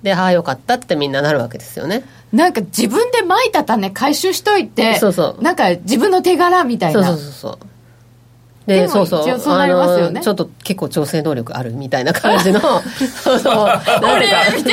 [0.03, 2.05] でああよかったってみんななるわけですよね。
[2.33, 5.43] なんか自分でまいた種回収しといてそうそう。
[5.43, 7.05] なんか自分の手柄みたいな。
[7.05, 7.59] そうそうそう
[8.67, 9.39] でそうそう。
[9.39, 10.21] そうなりますよね。
[10.21, 12.61] ちょっと結構調整能力あるみたいな感じの。
[13.23, 13.67] そうそう。
[13.67, 13.83] なんか。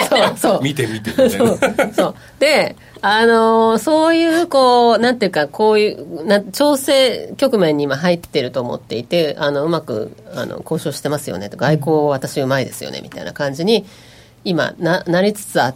[0.10, 0.64] そうそう。
[0.64, 1.60] 見て見てそう
[1.94, 2.16] そう。
[2.40, 13.86] であのー、そういうこうなんていうかこういうな調整局面に今入ってると思っていてあのうまくあの交渉してますよねと外交私うまいですよねみたいな感じに
[14.44, 15.76] 今ななりつつあっ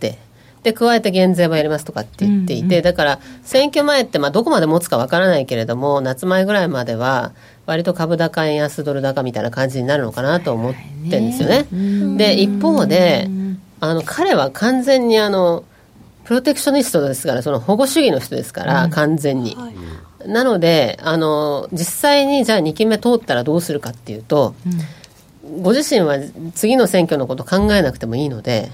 [0.00, 0.18] て
[0.64, 7.32] で加えて減税はやりますとかって言っていて、うんうん、だから選挙前ってまあどこまで持つかわからないけれども夏前ぐらいまでは
[7.66, 11.66] 割と株高円安ドル高みたいな感じになるのかなと思ってるんですよね。
[12.16, 13.28] で一方で
[13.80, 15.64] あの彼は完全にあの
[16.24, 19.54] プロテクショニストですからその保護主義の人ですから、うん、完全に。
[19.54, 19.70] は
[20.26, 24.54] い、なのであの実際にじゃあ2期目通ったらどうするかっていうと、
[25.44, 26.18] うん、ご自身は
[26.54, 28.70] 次の選挙のこと考えなくてもいいので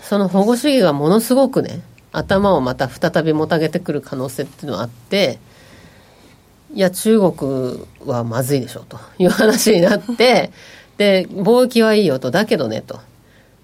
[0.00, 1.80] その保護主義がものすごくね
[2.12, 5.38] 頭をまた再びもたげてくる可能性っていうのはあって
[6.76, 9.00] いや中国はまずいでしょと。
[9.18, 10.52] いう話になって
[10.98, 12.30] で貿易はいいよと。
[12.30, 13.00] だけどねと。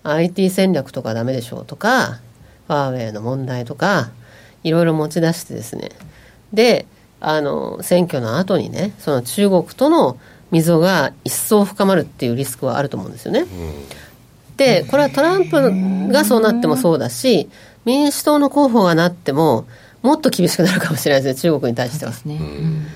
[0.03, 2.21] IT 戦略とかダメでしょうとか
[2.67, 4.11] ファーウェイの問題とか
[4.65, 5.91] いろいろ持ち出してですね。
[6.55, 6.87] で
[7.21, 10.17] あの選挙の後にねその中国との
[10.51, 13.45] 溝が一層深まるっていうリスクはあると思うんですよね。
[14.57, 17.51] でこれはトランプがそうなってもそうだし
[17.85, 19.67] 民主党の候補がなっても
[20.03, 22.13] もっと厳しくなるかもしれないですね中国に対しては。
[22.25, 22.37] ね。
[22.41, 22.87] うん、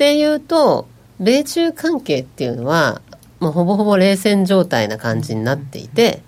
[0.00, 0.88] っていうと
[1.20, 3.02] 米中関係っていうのは
[3.38, 6.22] もうほぼほぼ冷戦状態な感じになっていて、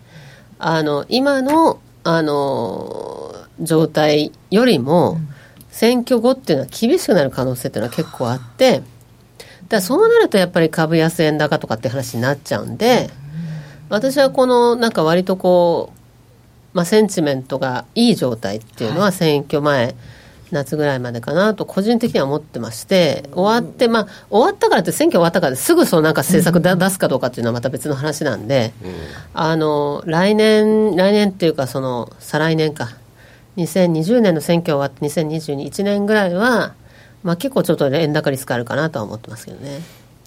[0.58, 5.18] あの今のあの状態よりも
[5.70, 8.82] 選挙後っていうのは厳しくなる可能性っていうのは結構あって
[9.70, 13.08] だそうなるとやっぱり株安円高とかって話になっちゃうんで
[13.88, 15.92] 私はこのなんか割とこ
[16.74, 19.94] う、まあ、センチメントがいい状態っていうのは選挙前、はい
[20.52, 28.72] 夏ぐらいまでかなと個人的には思ってまして終わってまあ終わったからって選挙終わったからすぐそのなんか政策出すかどうかっていうのはまた別の話なんで、
[29.34, 32.96] あの来年来年っていうかその再来年か。
[33.56, 36.74] 2020年の選挙終わって2021年ぐらいは、
[37.22, 39.80] まあ、結構ちょっと円高リスクあるかなとは思ってますけどね。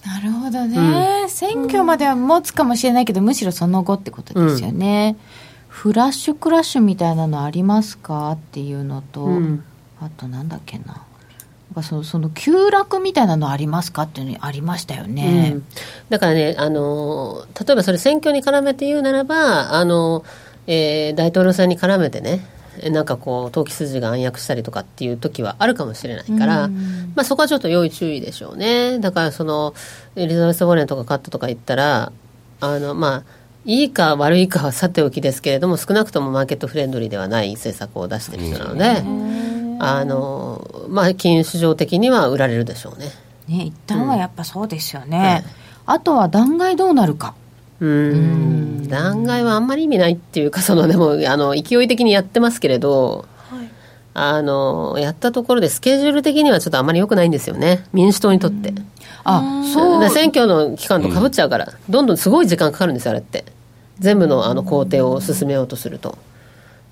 [0.05, 5.25] なるほどね、うん、選挙までは持つかもしれないけど、むしろその後ってことですよね、うん、
[5.67, 9.63] フラッシュクラッシュみたいなのありますかっていうのと、うん
[10.05, 11.03] あとなんだっけな。
[11.81, 15.65] そのその急落みたいなのありますかっていうのありましたよね、うん、
[16.09, 20.23] だからねあの例えばそれ選挙に絡めて言うならばあの、
[20.67, 22.45] えー、大統領選に絡めてね
[22.91, 28.99] なんかこう投機筋が暗躍したりとかっていう時はあるかもしれないから、うん、まあ、そこはちょっと要注意でしょうね。
[28.99, 29.73] だからその
[30.17, 32.11] エリザベス・ウォレンとか勝ったとか言ったら
[32.59, 33.23] あのまあ
[33.63, 39.54] いいか悪いかはさておきですけれども少なくともマーケットフレンドリーではない政策を出してる人なので。
[39.79, 43.11] あのまあ、金融市場的には売られるでしょうね。
[43.47, 45.43] ね一旦はやっぱそうですよね、
[45.88, 47.35] うん、あとは弾劾どうなるか。
[47.79, 48.88] うん。
[48.88, 53.69] 弾劾はあんまり意味ないっていうかそのでもあの勢い的にやってますけれど、はい、
[54.13, 57.85] あのやったところでスケジュール的にはちょっとあまり良くないんですよね。
[57.91, 58.73] 民主党にとって。
[59.23, 60.09] あそう。
[60.09, 63.43] 選挙の期間とかぶっちゃうから、どんどんすごい時間かかるんですよあれって。
[63.99, 66.17] 全部のあの工程を進めようとすると。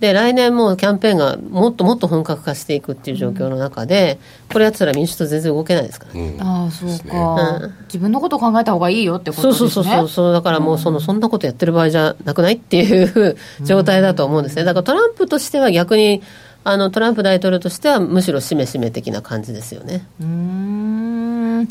[0.03, 4.19] で来年もキャンペーンがもっともっと本格化していくっていう状況の中で、
[4.51, 9.69] これやってたら民主党全然動けないですからね、うん、ああそうか、うん、自分のこと考えた方がいいよってことですね。
[9.69, 10.33] そうそうそうそう。
[10.33, 14.65] だからもうその、そんなことやってる場合じゃなくないっていう状態だと思うんですね。
[14.65, 16.21] だからトランプとしては逆に
[16.65, 20.05] あのトランプ大統領としてはむしろしめしめ的な感じですよね。
[20.19, 21.67] うん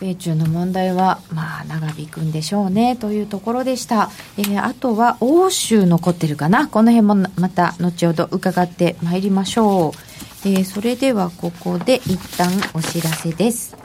[0.00, 6.68] 米中の問題は、まあ、長引くんでしょうねというところでした、えー、あとは欧州残ってるかな。
[6.68, 9.94] この辺もまた後ほど伺ってまいりましょ
[10.44, 13.76] う、えー、それではここで一旦お知らせです。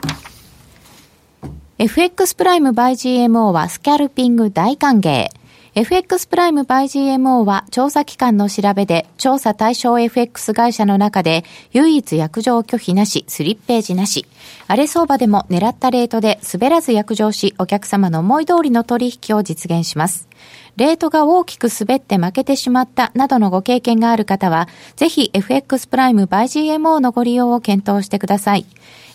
[1.78, 5.41] FX プライム by GMO はスキャルピング大歓迎。
[5.74, 14.26] FX プライム by GMO は調査機関の調べで調査対象 FX 会社の中で唯一約定拒否なし、スリッページなし。
[14.68, 20.28] 荒れ相場でも狙ったレートで滑らず約定しお客様の思い通りの取引を実現します。
[20.76, 26.44] レートが大きく滑って負けてしまったなどのご経験がある方は、ぜひ FX プライム by
[26.76, 28.66] GMO のご利用を検討してください。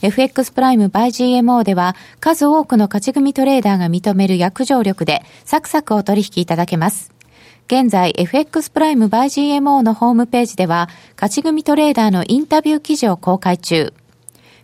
[0.02, 7.12] FX プライム by GMO では数多くの勝ち組トレーダーが認める約定力でサクサクお取引いただけます。
[7.66, 13.94] 現在 FX プライム by GMO のホームページでは勝ち組トレーダーのインタビュー記事を公開中。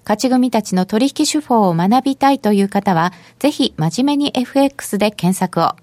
[0.05, 5.82] 勝ち組たちの取引手法を学びたいという方は、ぜひ真面目に FX で検索を。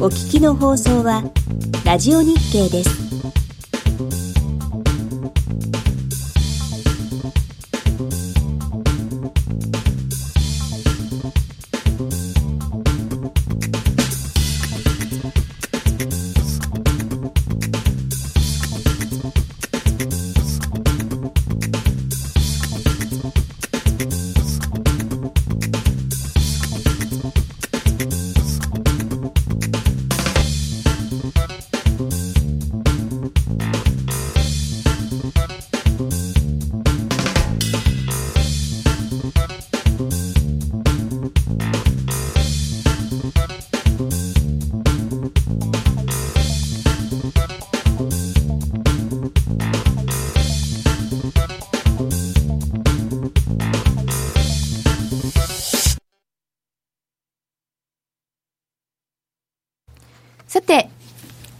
[0.00, 1.24] お聞きの放送は
[1.84, 3.37] ラジオ日経です。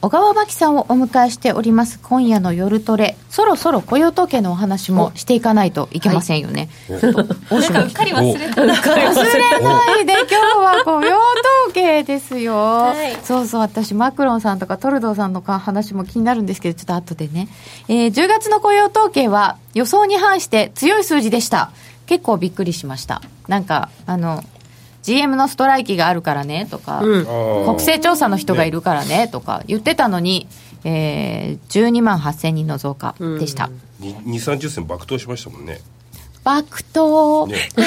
[0.09, 1.99] 小川真紀さんをお迎えしております。
[2.03, 3.15] 今夜の夜トレ。
[3.29, 8.63] そろそろ雇用統計のお話もしていかないといけませんよね、はい、ちょっと大島うっかり忘れた。
[8.63, 17.49] 忘れないで今日は雇用統計ですよ、はい、そうそう私マクロンさんとかトルドーさんの話も気になるんですけどちょっと後でね、
[17.89, 21.71] えー、10月の雇用統計は予想に反して強い数字でした。
[22.07, 23.21] 結構びっくりしました。
[23.49, 24.43] なんかあの
[25.09, 27.25] GM のストライキがあるからねとか、うん、
[27.65, 30.47] 国勢調査の人がいるからねとか言ってたのに、
[30.85, 35.81] えー、12万8000人の増加でした、うん、2 3 0銭爆投しましたもんね。
[36.45, 37.83] 爆投、ね、 小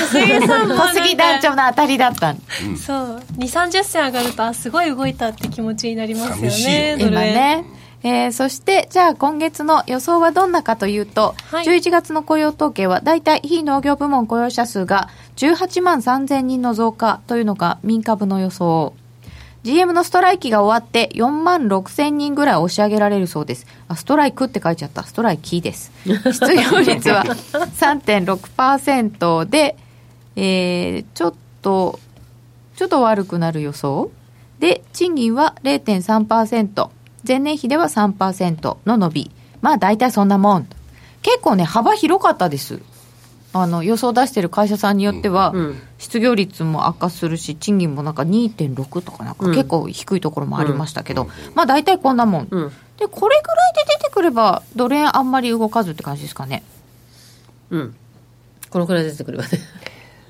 [0.93, 3.23] 杉団長の当たりだった、うん、そう。
[3.37, 18.93] 2 3 0銭上がるとあすごい動いたって気持ちになりますよね今ねえー、そして、じゃあ今月の予想はどんなかというと、はい、11月の雇用統計は、大体非農業部門雇用者数が18万3000人の増加というのが民株の予想。
[19.63, 23.67] GM のストライキが終わって4万6000人ぐらい押し上げられるそうです。
[23.87, 25.03] あ、ストライクって書いちゃった。
[25.03, 25.91] ストライキです。
[26.03, 29.77] 失業率は3.6%で、
[30.35, 31.99] えー、ちょっと、
[32.75, 34.09] ちょっと悪くなる予想。
[34.57, 36.89] で、賃金は0.3%。
[37.27, 39.31] 前年比では3%の伸び。
[39.61, 40.67] まあ大体そんなもん。
[41.21, 42.81] 結構ね、幅広かったです。
[43.53, 45.53] あの予想出してる会社さんによっては、
[45.97, 56.63] 失業率も悪化するし、賃金もなんか2.6とか、なんか結構低いところもありましたけど、まあ大体こんなもん、で、これぐらいで出てくれば、ドル円あんまり動かずって感じですかね。
[57.71, 57.95] うん、
[58.69, 59.49] このくらい出てくればね。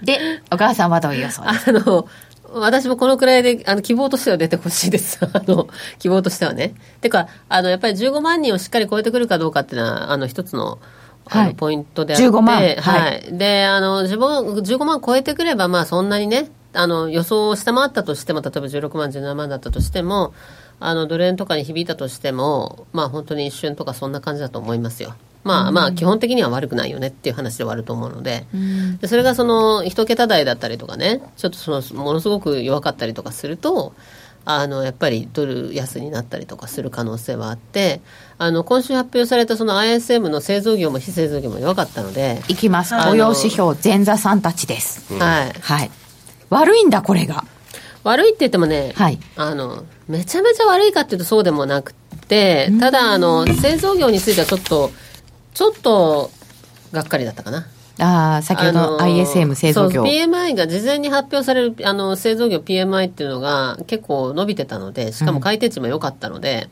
[0.01, 1.79] で、お母さんはどういう予想ですか？
[1.79, 2.07] あの
[2.53, 5.19] 私もこのくらいで、あの、希望としては出てほしいです。
[5.33, 5.67] あの、
[5.99, 6.73] 希望としてはね。
[7.01, 10.79] てか、あの、やっぱり15万人をしっかり超えてくるかどうかっていうのは、あの、一つの、
[11.25, 12.55] あの、ポイントであって、15万。
[12.57, 12.75] はい。
[12.77, 20.33] はい、で、あの、自分、15万超えてくれば、まあ、そんなにね、あの、予想を下回ったとしても、例えば16万、17万だったとしても、
[20.83, 25.13] あのドル円とかに響いたとしても、まあ、本当に一瞬とかそんな感じだと思いますよ。
[25.43, 28.45] まあまあ基本的には悪くないよねっていう話ではあると思うので。
[28.99, 33.93] でそれがその一桁台だったりとかねちょっとそのものすごく弱かったりとかすると
[34.43, 38.01] あのやっぱりドル安になったりとかする可能性はあって
[38.37, 42.95] あの今週発表されたその ISM の製造業も非製造業も弱かったのでいきます。
[42.95, 45.53] 雇用指標前座さんたちです、はい。
[45.61, 45.91] はい。
[46.49, 47.45] 悪いんだこれが。
[48.03, 49.19] 悪いって言ってもね、はい。
[49.35, 54.91] あのめちゃめちゃ悪いかっていうとそうでもなくてただあの製造業についてはちょっと
[55.53, 56.31] ちょっと
[56.91, 57.67] がっかりだったかな。
[57.99, 60.03] ああ先ほど ISM 製造業。
[60.03, 66.69] そう PMI が事前に発表されるあの製造業 PMI っていうのが結構伸びてたのでしかも改定値も良かったので、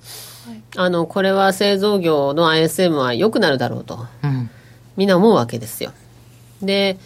[0.76, 4.08] あのこれは製造業の ISM は良くなるだろうと。
[4.24, 4.50] うん。
[4.98, 5.94] みんな思うわけですよ。
[6.62, 6.98] で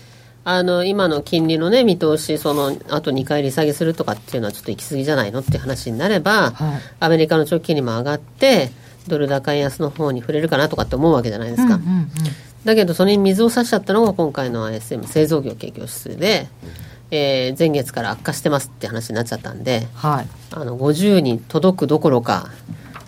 [0.45, 6.81] あの今の金利の、ね、見通しそのあと2回利下げするとかっていうのはちょっと行き過ぎじゃないのっていう話になれば、はい。
[6.99, 8.71] アメリカの長期金利も上がって
[9.07, 11.75] ドル高円安の方に触れるかなとかって思うわけじゃないですか。
[11.75, 12.09] うんうん
[12.63, 16.47] だけどそれに水を差しちゃったのが今回の ISM 製造業景況指数で、
[17.11, 22.49] えー前月から悪化してますって話になっちゃったんではいあの50に届くどころか、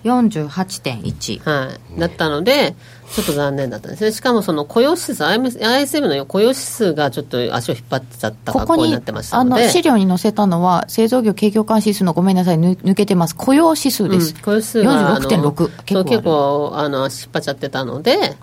[0.05, 2.75] 48.1はい、だったので
[3.11, 4.11] ちょっと残念だったんですね。
[4.11, 13.35] しかもその雇用指数 ISM の雇用指数がちょっと足を引っ張っちゃったここに格好になってましたあのので資料に載せたのは製造業景況感指数のごめんなさいぬ抜けてます。
[13.35, 18.37] 雇用指数です、うん、雇用指数があの46.6そう結構結構あの足引っ張っちゃってたので、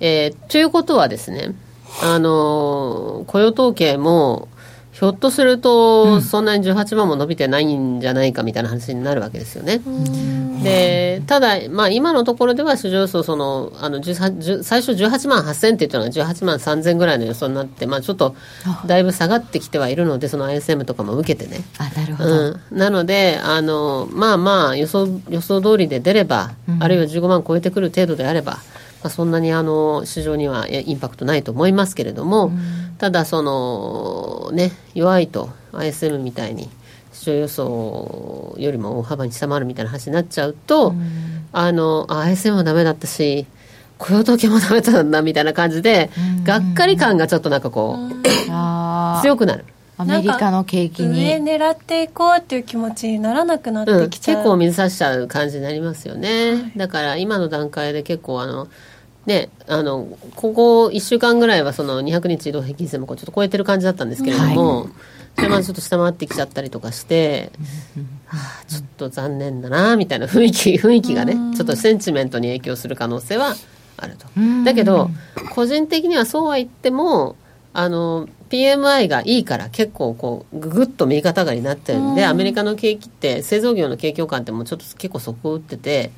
[0.00, 1.54] えーということはですね
[2.02, 4.48] あの雇用統計も
[5.02, 9.80] ひょっとすると、そんなに18万も伸びてないんじゃないかみたいな話になるわけですよね。
[10.62, 18.36] でただ、まあ、今のところでは市場予想そのあの18 10最初18万8000って言ったのが18万3000ぐらいの予想になって、まあ、ちょっと
[18.86, 21.64] だいぶ下がってきてはいるのでその ISM とかも受けてね。
[21.78, 28.58] あなるほど、うん、なのであの、まあまあ予想予想通りで出れば、あるいは15万超えてくる程度であれば、
[29.02, 32.52] まあ、そんなにあの市場にはえインパクトないと思いますけれども、
[32.98, 36.70] ただその、ね、弱いと ISM みたいに
[37.12, 40.94] 市場予想よりも大幅に下回るみたいな話になっちゃうと、
[41.52, 43.46] あのあ ISM もダメだったし
[44.02, 46.10] 雇用統計もダメだったんだみたいな感じで、
[46.44, 48.14] がっかり感がちょっとなんかこう、
[48.50, 49.22] あー。
[49.22, 49.64] 強くなる。
[49.96, 58.66] アメリカの景気上に狙っていこうっていう気持ちにならなくなっうん、てきちゃう、結構水差しちゃう感じになりますよね、だから今の段階で結構あの
[59.26, 64.88] ねあのここ1週間ぐらいはその200日移動平均線もこうちょっと超えてる感じだったんですけれども、
[65.36, 67.52] それまでちょっと下回ってきちゃったりとかして、
[68.26, 73.54] はあ、ちょっと残念だなみたいな雰囲気雰囲気がねちょっとセンチメントに影響する可能性は
[73.96, 74.26] あると。
[74.64, 75.10] だけど
[75.54, 77.36] 個人的にはそうは言っても
[77.72, 86.10] あの PMI がいいから結構こうぐぐっと右肩上がりになってるんで、アメリカの景気って製造業の景況感ってもうちょっと結構底を打ってて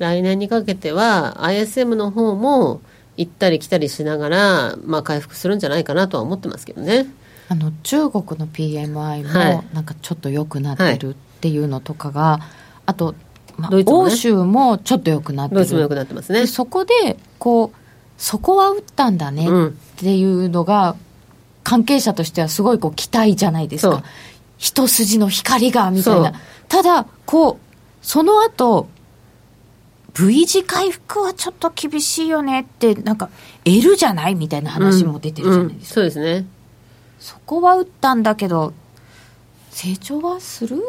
[0.00, 2.80] 来年にかけては ISM の方も
[3.18, 7.06] 行ったり来たりしながら、まあ、回復するんじゃないかなとは思ってますけどね。
[7.50, 9.54] あの中国の PMI はい。
[9.56, 12.40] もなんかちょっと良くなってるっていうのとかが、
[12.86, 13.14] あと、
[13.58, 13.84] まあね。
[13.86, 15.80] 欧州もちょっと良くなってる。
[15.80, 16.40] 良くなってますね。
[16.40, 16.46] で。
[16.46, 17.76] そこでこう
[18.16, 19.66] そこは打ったんだねうん。
[19.68, 20.96] っていうのが、
[21.62, 24.02] 関係者としてはすごいこう期待じゃないですか。
[24.56, 26.32] 一筋の光がみたいな。
[26.68, 27.56] ただこう
[28.00, 28.88] その後
[30.14, 33.30] V 字回復はちょっと厳しいよねってなんか
[33.64, 36.46] L じゃないみたいな話も出てるじゃないですか、うんうんそうですね。
[37.18, 38.72] そこは打ったんだけど
[39.70, 40.82] 成長はする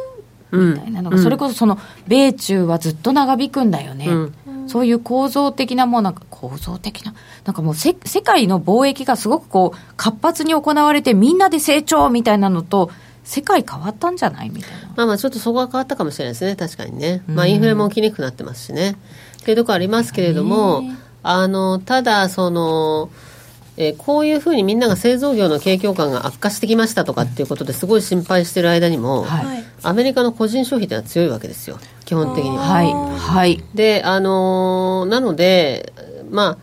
[0.51, 4.33] うんみたいなのが、それこそその米中はずっと長引くんだよね、うん。
[4.67, 7.13] そういう構造的なもうなんか構造的な
[7.45, 12.91] なんかもうせ世界の貿易がすごくこう活発に行われてみんなで成長みたいなのと
[13.23, 14.49] 世界変わったんじゃない？
[14.49, 14.77] みたいな。
[14.95, 17.23] まあまあちょっとそこは変わったかもしれないですね、確かにね。
[17.27, 18.97] まあインフレも起きにくくなってますしね。
[19.41, 20.83] っていうところありますけれども、
[21.23, 23.09] あの、ただ、その、
[23.77, 29.45] えーこういうふうにみんなが製造業の景況感が悪化してきましたとかっていうことですごい心配してる間にも、はい。
[29.45, 32.63] はいアメリカの個人消費ってのは強いわけですよ、基本的には。
[32.63, 32.93] はい。
[32.93, 33.63] はい。
[33.73, 35.91] で、あのーなので、
[36.29, 36.57] まあ、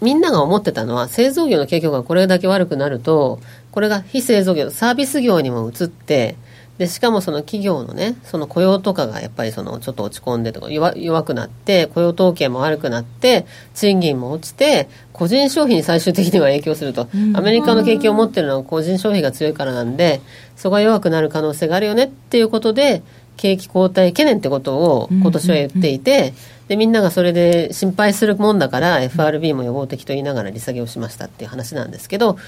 [0.00, 3.38] みんなが思ってたのは、製造業の景況がこれだけ悪くなると、
[3.76, 6.36] これが非製造業、サービス業にも移って、
[6.78, 17.06] で、しかもその企業のね、その雇用とかがやっぱりそのちょっと落ち込んでとか弱弱くなって、雇用統計も悪くなって、賃金も落ちて、個人消費に最終的には影響すると。
[17.34, 20.22] アメリカの景気を持ってるのは個人消費が強いからなんで、
[20.56, 23.02] そこが弱くなる可能性があるよねっていうことで、
[23.36, 26.32] 景気後退懸念ってことを今年は言っていて、
[26.68, 32.38] でみんながそれで心配するもんだから FRB も予防的と言いながら利下げをしましたっていう話なんですけど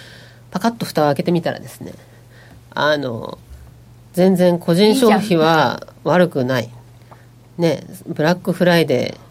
[0.50, 1.92] パカッと蓋を開けてみたらですね
[2.70, 3.38] あの
[4.12, 6.70] 全然個人消費は悪くない。
[7.56, 9.28] ねブラックフライデー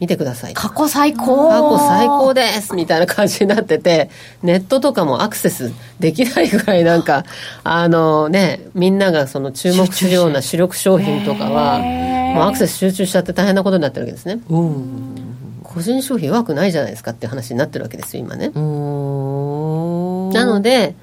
[0.00, 0.54] 見てください。
[0.54, 1.48] 過去最高。
[1.48, 4.10] 過去最高ですみたいな感じになってて
[4.42, 7.24] ネットとかもアクセスできないぐらいなんか
[7.62, 14.40] あのねみんながその注目するような主力商品とかはもうアクセス集中しちゃって大変なことになってるわけですね。
[15.62, 18.50] 個人消費弱くないじゃないですかっていう話になってるわけですよ今ね
[20.34, 20.94] なので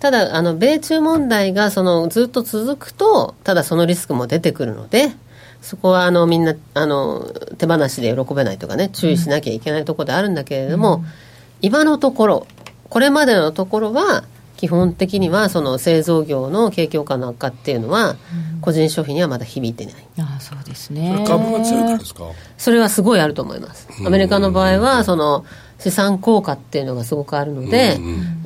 [0.00, 5.12] ただあの米中問題がそのずっと続くとただそのリスクも出てくるので
[5.60, 11.04] そこはあのみんなあの手放しで喜べないとかね注意しなきゃいけないところであるんだけれども、うん、
[11.60, 12.46] 今のところ
[12.88, 14.24] これまでのところは
[14.56, 18.16] 基本的にはその製造業の景況感の悪化っていうのは、
[18.60, 20.04] 個人消費にはまだ響いてない。
[20.18, 21.24] ああそうですね。
[21.26, 22.24] 株が強いからですか？
[22.58, 23.88] それはすごいあると思います。
[24.04, 25.46] アメリカの場合はその
[25.80, 27.98] 資産効果っていうのがすごくあるので、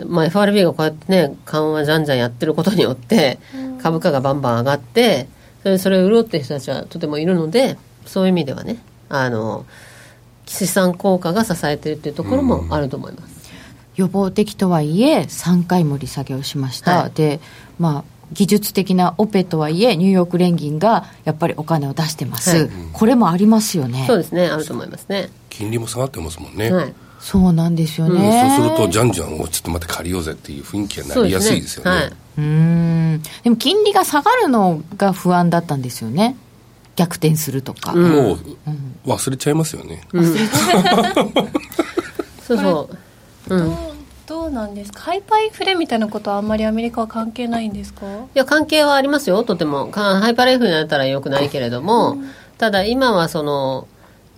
[0.06, 3.38] まあ FRB がこうやってね緩和じゃんじゃんやってることによって
[3.82, 5.28] 株価がバンバン上がって。
[5.64, 8.76] それそれを売ろうっていう人たちはとてもいるのでそういう意味ではね
[9.08, 9.64] あの
[10.44, 13.50] 資産効果が支えてるっていうところもあると思います、
[13.96, 17.40] 予防的とはいえ3回も利下げをしました、はい、で
[17.78, 24.04] まあ技術的なオペとはいえニューヨーク連銀がやっぱりお金を出してます、はい、これもありますよね。
[24.06, 24.48] そうですね。
[24.48, 25.30] あると思いますね。
[25.48, 32.10] 金利も下がってますもんね、はい、そうなんですよね、うん、そうするとじゃんじゃんをちょっと待って借りようぜっていう雰囲気がなりやすいですよね。
[32.36, 33.22] うん。
[33.42, 36.36] でも金利が下がるのが不安だったんですよね。
[36.96, 38.38] 逆転するとか、うん、もう
[39.06, 40.24] 忘れちゃいますよね、うん、
[42.46, 42.88] そうそ
[43.48, 43.76] う、 うん、
[44.26, 45.00] どうなんですか？
[45.00, 48.06] ハイパーインフレみたいなことはあんまりアメリカは関係ないんですか？
[48.06, 49.42] いや関係はありますよ。
[49.42, 49.90] とても。
[49.90, 53.88] ハイパーインフレになったらよくないけれども、うん、ただ今はその、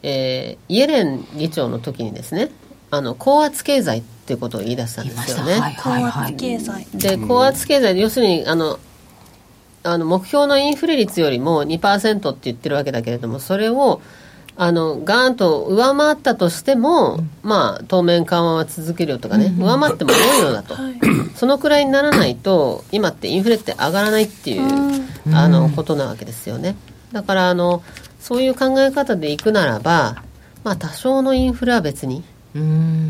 [0.02, 2.50] えー、イエレン議長の時にですね
[2.90, 5.76] あの高圧経済っていうことを言い出したんですよね。
[5.82, 6.86] 高圧経済。
[6.94, 8.78] で高圧経済要するにあの
[9.82, 14.00] あの目標のインフレ率よりも2%って言ってるわけだけれどもそれを
[14.58, 20.98] あのガーンと上回ったとしても、うん、まあ当面緩和は続けるよとかね、うん、上回っても良いのだと、はい、
[21.36, 24.62] そのくらいにならないと今ってインフレって上がらないっていう、
[25.26, 26.74] うん、あのことなわけですよね。
[27.12, 27.82] だからあの
[28.18, 30.22] そういう考え方でいくならば
[30.64, 32.24] まあ多少のインフレは別に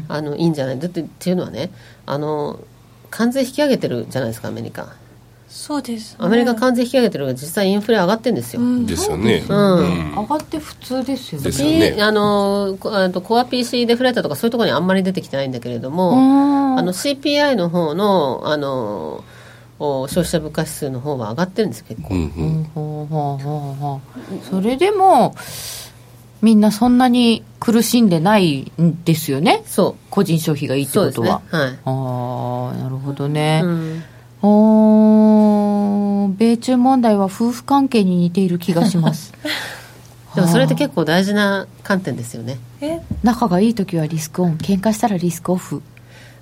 [0.09, 0.79] あのいいんじゃない？
[0.79, 1.71] だってっていうのはね
[2.07, 2.61] あの
[3.11, 4.95] 関税引き上げてるじゃないですかアメリカ。
[5.49, 11.45] そうです、ね、アメリカ関税引き上げてるが実際インフレ上がってるんですよ、うん、ですよね、うん、上がって普通ですよね。
[11.45, 11.97] ですよね。
[12.03, 16.13] あのコア PC デフレーターとかそういうところにあんまり出てきてないんだけれども
[16.79, 19.25] あの CPI の方のあの
[19.79, 22.77] 消費者物価指数の方は上がってるんです結構、うんう
[24.37, 25.35] ん、それでも
[26.47, 29.65] みんなそんなに苦しんでないんですよね？
[29.67, 30.07] そう。
[30.11, 31.59] 個人消費がいいってことは、ね。
[31.59, 34.05] はい、ああなるほどね、うん、
[34.49, 39.33] お米中問題は夫婦関係に似ている気がします。
[40.37, 42.61] でもそれって結構大事な観点ですよね。
[43.25, 45.83] 仲がいい時はリスクオン喧嘩したらリスクオフ。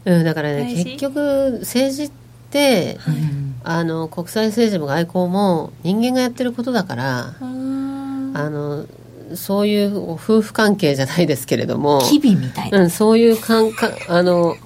[0.05, 2.11] うん、だからね結局政治っ
[2.51, 8.85] て、うん、あの国際政治も外交も人間がやってることだからあの
[9.35, 14.57] そういう夫婦関係じゃないですけれども機微みたいな、うん、そういうかんかあの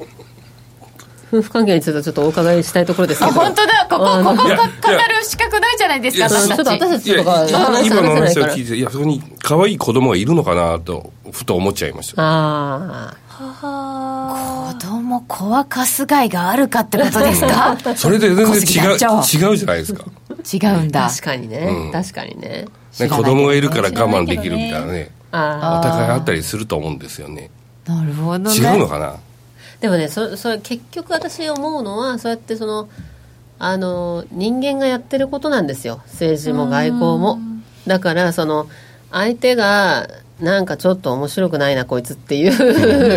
[1.31, 7.47] 夫婦関係についてはちょっとお伺いしたいところですけど本当だここここ語る資格ないじゃないですか私たちょっと私たちとか
[7.85, 20.05] 今の話を聞いていやそこに可愛い子供がいるのかなとふと思っちゃいましたああ子供子はかすがいがあるかってことですかそれで全然違う違うじゃないですか
[20.53, 22.67] 違うんだ確かにね、うん、確かにね
[22.99, 27.51] ね、子供がいるから我慢できるみたいなねお互いあったりすると思うんですよね。
[27.87, 29.17] なるほど、ね、違うのかな？
[29.81, 32.89] でもねそそれ結局私思うのはそうやってその
[33.59, 36.01] あの人間がやってることなんですよ。
[36.07, 37.39] 政治も外交も。
[37.87, 38.69] だからその
[39.11, 40.09] 相手が
[40.41, 42.49] なんかちょっと面白くないなこいつってい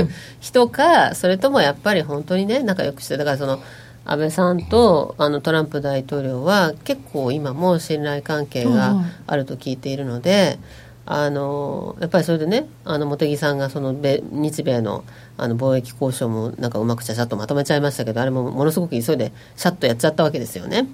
[0.01, 0.09] う
[0.39, 3.59] 人かそれともやっぱり本当にね仲良くしてだからその
[4.05, 10.59] 安倍さんとあのトランプ大統領は結構今も信頼関係があると聞いているので、
[11.05, 15.03] あのやっぱりそれでねあの茂木さんがその米日米の
[15.37, 20.87] あの貿易交渉もなんかうまくちゃちゃっとまとめちゃいましたけどあれもものすごく急いでシャッとやっちゃったわけですよね。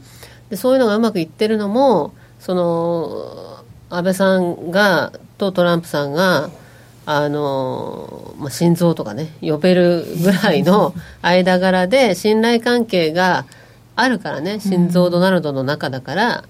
[0.50, 6.50] でそういうのがうまくいってるのもその安倍さんがとトランプさんが
[7.10, 10.94] あの、まあ、心臓とかね呼べるぐらいの
[11.24, 13.46] 間柄で信頼関係が
[13.96, 16.44] あるからね心臓ドナルドの中だから、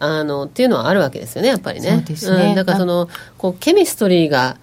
[0.00, 1.98] うん、あのっていうのはあるわけですよねやっぱりね。
[1.98, 4.56] ねうん、だからそのこうケミストリーが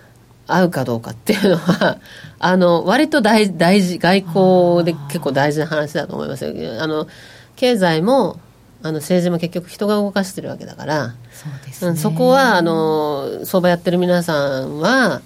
[0.46, 2.00] 合うかどうかっていうのは
[2.40, 6.54] あの割と大大事外交で結構大事な話だと思いますよ。
[6.82, 7.08] あの
[7.56, 8.42] 経済も
[8.82, 11.16] あの政治も結局人が動かしてるわけだから。
[11.32, 11.92] そうですね。
[11.92, 15.22] うん、そこはあの相場やってる皆さんは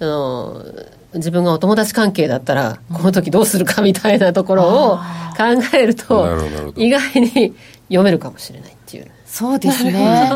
[0.00, 0.62] あの
[1.14, 5.44] 自分がお友達関係だったら、この時どうするかみたいなところを考
[5.74, 6.36] えると
[6.76, 7.54] 意外に
[7.88, 8.77] 読めるかもしれない。
[9.38, 10.32] そうですね。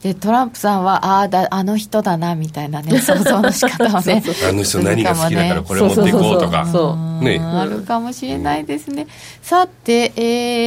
[0.00, 6.64] でトランプさんはああだあの人だなみたいなね 想像の仕方をねあの人何が好きだからこれ持っていこうとか。
[6.70, 7.40] そうね。
[7.40, 9.08] あるかもしれないですね、
[9.42, 10.20] さて、え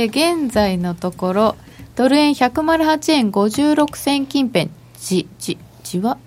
[0.04, 1.56] ー現在のところ
[1.96, 4.70] ドル円108円56銭近辺。
[5.00, 6.18] じじじわ？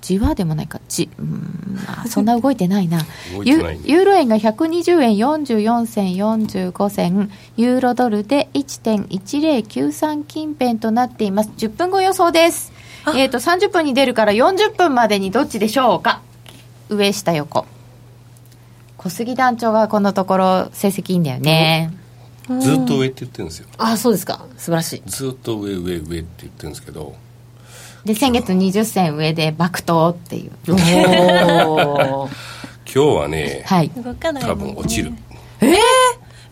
[0.00, 0.80] じわでもないか。
[0.88, 3.00] じうーんまあそんな動いてないな。
[3.44, 7.30] ユユーロ円が120円44銭45銭。
[7.56, 11.50] ユーロドルで1.1093近辺となっています。
[11.56, 12.72] 10分後予想です。
[13.14, 16.20] えっ、と30分に出るから40分までにどっちでしょうか。
[16.88, 17.66] 上下横。
[18.96, 21.90] 小杉団長がこのところ成績いいんだよね、
[22.60, 23.68] ずっと上って言ってるんですよ。
[23.78, 24.44] あそうですか。
[24.58, 25.02] 素晴らしい。
[25.06, 27.14] ずっと上上上って言ってるんですけど
[28.04, 30.50] で先月20銭上で爆投っていう。
[30.66, 30.78] 今
[32.86, 33.90] 日はねはい。
[33.90, 35.12] 多分落ちる。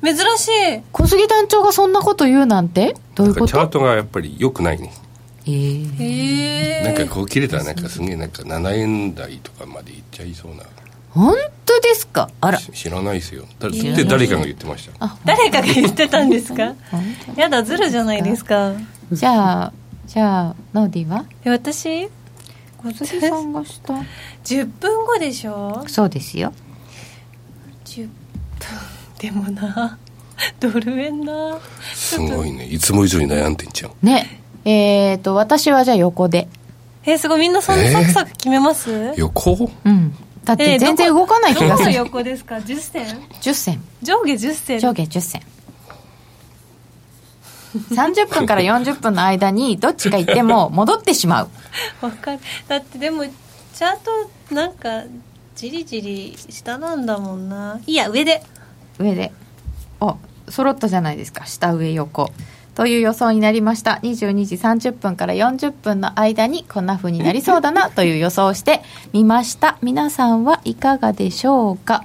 [0.04, 0.82] 珍しい。
[0.92, 2.94] 小杉団長がそんなこと言うなんて？
[3.14, 4.92] どういうこなんかチャーとトがやっぱり良くないね。
[5.46, 5.98] えー。
[6.00, 10.62] へえなんかこう切れたらなんかすげえなんか7円台とかまでいっちゃいそうな。
[11.10, 11.34] 本
[11.64, 12.28] 当ですか？
[12.40, 12.58] あら。
[12.58, 13.44] し知らないですよ。
[13.58, 14.92] だって誰かが言ってました。
[15.04, 16.74] あ誰かが言ってたんですか？
[16.92, 17.02] 本
[17.36, 18.74] やだズルじゃないですか。
[19.10, 19.72] 当じゃあ
[20.08, 21.26] じゃあノーディは？
[21.44, 22.08] え私？
[22.78, 23.92] 小杉さんがした
[24.44, 25.84] ？10分後でしょ？
[25.86, 26.52] そうですよ。
[27.84, 28.10] 10分。
[29.18, 29.98] でもな。
[30.60, 31.58] ドル円な。
[31.92, 32.64] すごいね。
[32.66, 33.92] いつも以上に悩んでんじゃん。
[34.02, 34.40] ね。
[34.64, 36.48] えっ、と私はじゃあ横で。
[37.04, 37.40] えすごい。
[37.40, 39.70] みんなそんなサクサク決めます、横？
[39.84, 40.14] うん。
[40.44, 43.06] だって全然動かない気どこのがする横ですか？10銭
[43.42, 43.82] ？10銭。
[44.02, 44.78] 上下10銭。
[44.78, 45.42] 上下10銭
[47.78, 51.48] 30分から40分の間にどっちが行っても戻ってしまう。
[52.00, 52.40] わかる。
[52.68, 53.96] だってでもチャー
[54.50, 55.02] トなんか
[55.54, 57.80] じりじり下なんだもんな。
[57.86, 58.42] いいや上で。
[58.98, 59.32] 上で。
[60.00, 60.16] お
[60.48, 61.46] 揃ったじゃないですか。
[61.46, 62.30] 下上横。
[62.74, 63.98] という予想になりました。
[64.04, 69.78] 22時30分から40分の間にこんな風になりそうだなという予想をしてみました。
[69.82, 72.04] 皆さんはいかがでしょうか？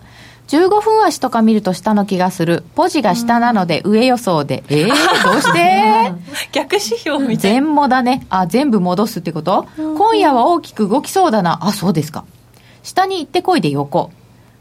[0.54, 2.64] 15分足とか見ると下の気がする。
[2.76, 4.64] ポジが下なので上予想で。
[4.70, 6.14] えー、どうして？
[6.54, 7.36] 逆指標みたい。
[7.36, 8.28] な全もだね。
[8.30, 9.66] あ全部戻すってこと？
[9.78, 11.58] 今夜は大きく動きそうだな。
[11.64, 12.24] あそうですか。
[12.84, 14.12] 下に行ってこいで横。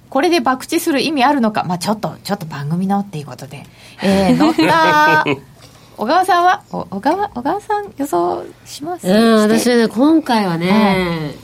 [0.09, 1.65] これで博打する意味あるのか？
[1.65, 3.67] まあちょっとちょっと番組のっていうことで。
[4.03, 5.25] えー、 乗った。
[5.99, 6.63] 小川さんは？
[6.73, 9.07] お小川小川さん予想します？
[9.07, 11.37] うん、私ね、今回はね、い、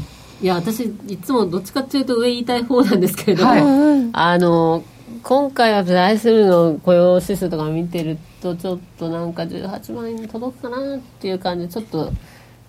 [0.46, 4.84] や、私、いつもどっちかっていうと上言いたい方なんですけれども、はいあの、
[5.22, 12.12] 今回は来週の雇用指数とか見てると、ちょっとなんか18万円に届くかなっていう感じで、ちょっと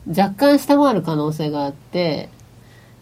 [0.07, 2.29] 若干下回る可能性があって、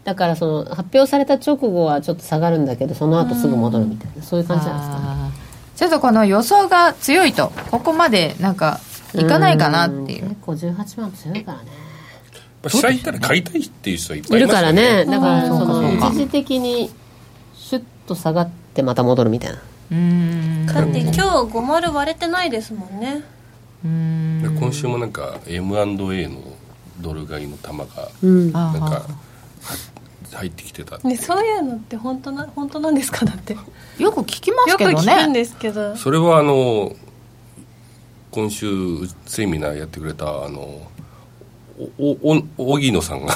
[0.04, 5.48] だからその発表された直後はちょっと下がるんだけど、その後すぐ戻るみたいな、そういう感じなんですかね。
[5.76, 8.80] ちょっとこの予想が強いとここまでなんか
[9.14, 11.87] いかないかなっていう結構18万強いからね。
[12.66, 15.04] 下行ったら買いたいっていう人はいっぱいいるからね。
[15.04, 16.90] だから、その、一時的に、
[17.56, 19.58] シュッと下がってまた戻るみたいな。
[19.90, 20.66] うーん。
[20.66, 23.22] だって今日50割れてないですもんね。
[23.86, 24.42] ん。
[24.42, 26.40] で今週もなんか M&A の
[27.00, 29.06] ドル買いの玉がなんかは
[30.34, 33.24] 入ってきてたねそういうのって本当な本当なんですか？
[33.24, 33.56] だって。
[33.98, 35.12] よく聞きますよくけどね。
[35.12, 35.96] 聞くんですけど。
[35.96, 36.94] それはあの
[38.30, 38.66] 今週
[39.26, 40.82] セミナーやってくれたあの
[41.98, 43.34] おおお荻野さんが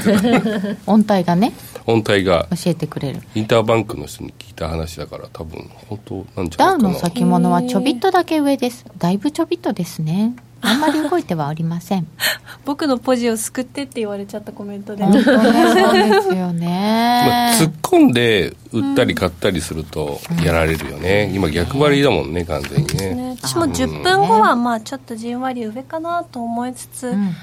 [0.86, 1.52] 音体がね。
[1.86, 2.46] 本体が。
[2.50, 3.20] 教えてくれる。
[3.34, 6.92] インターバンクの人に聞いた話だから多分本当なんじゃダウないかな。
[6.94, 8.84] の先物はちょびっとだけ上です。
[8.98, 12.06] だいぶちょびっとですねあんまり動いてはおりません。
[12.64, 15.04] 僕のポジを救ってって言われちゃったコメントで。
[15.04, 23.14] 本当ねそうですよ まあね突っ込んで売ったり買ったりするとやられるよね、今逆張りだもんね完全にね。
[23.14, 27.34] ね、私も10分後はまあちょっとじんわり上かなと思いつつ、うんうん。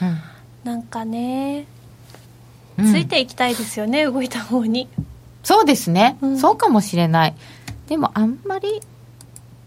[0.63, 1.65] なんかね、
[2.77, 2.93] うん。
[2.93, 4.87] ついていきたいですよね動いた方に。
[5.43, 6.37] そうですね、うん。
[6.37, 7.33] そうかもしれない。
[7.87, 8.81] でもあんまり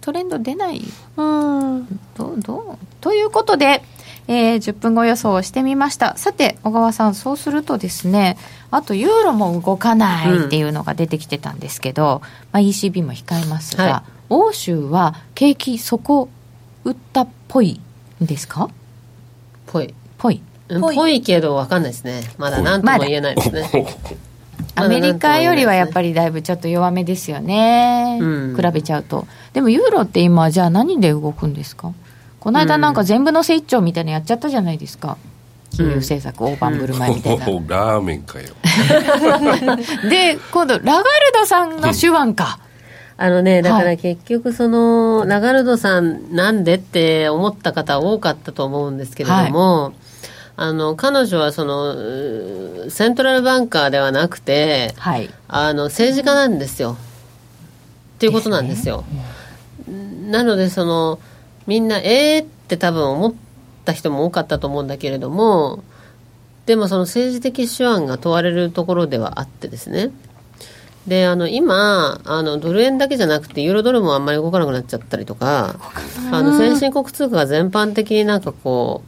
[0.01, 0.83] トレンド出ない？
[1.17, 1.87] うん。
[2.17, 2.87] どうどう？
[3.01, 3.83] ということで、
[4.29, 6.17] えー10分後予想をしてみました。
[6.17, 8.37] さて小川さんそうするとですね
[8.71, 12.23] あとユーロも動かないっていうのが出てきてたんですけど、
[12.53, 14.13] まあ、ECB も控えますが、はい。
[14.31, 16.29] 欧州は景気底
[16.85, 17.81] 打ったっぽい
[18.23, 18.69] んですか？
[19.67, 19.95] ぽい。
[20.19, 20.41] ぽい。
[20.69, 21.21] ぽい。
[21.21, 22.23] けど分かんないですね。
[22.39, 23.69] まだ何 とも言えないですね。
[24.77, 28.57] アメリカよりはやっぱりだいぶちょっと弱めですよね、うん。
[28.57, 31.93] 比べちゃうとでもユーロって今じゃあ何で動くんですか？
[32.39, 35.17] この間なんか全部のせ一丁みたいなのやっちゃったじゃないですか？
[35.71, 37.47] 金融政策大盤振る舞いみたいな。
[37.69, 38.49] ラーメンかよ。
[40.11, 42.59] で、今度、ラガルドさんの手腕か。
[43.17, 49.93] あのね、だから結局その、ラガルドさんなんでって思った方多かったと思うんですけれども、はい
[50.57, 56.99] あの彼女はそのセントラルバンカーではなくて、はい、あの政治家なんですよ。
[58.17, 59.05] っていうことなんですよ。
[59.09, 59.23] すね、
[60.31, 61.19] なのでその
[61.67, 62.43] みんなえー？
[62.43, 63.35] って多分思っ
[63.85, 65.83] た人も多かったと思うんだけれども
[66.67, 70.11] でもその政治的手腕が問われるところではあってですね。
[71.07, 75.77] であの今あのドル円だけじゃなくてユーロドルもあんまり動かなくなっちゃったりとか
[76.31, 79.03] あの先進国通貨が全般的になんかこ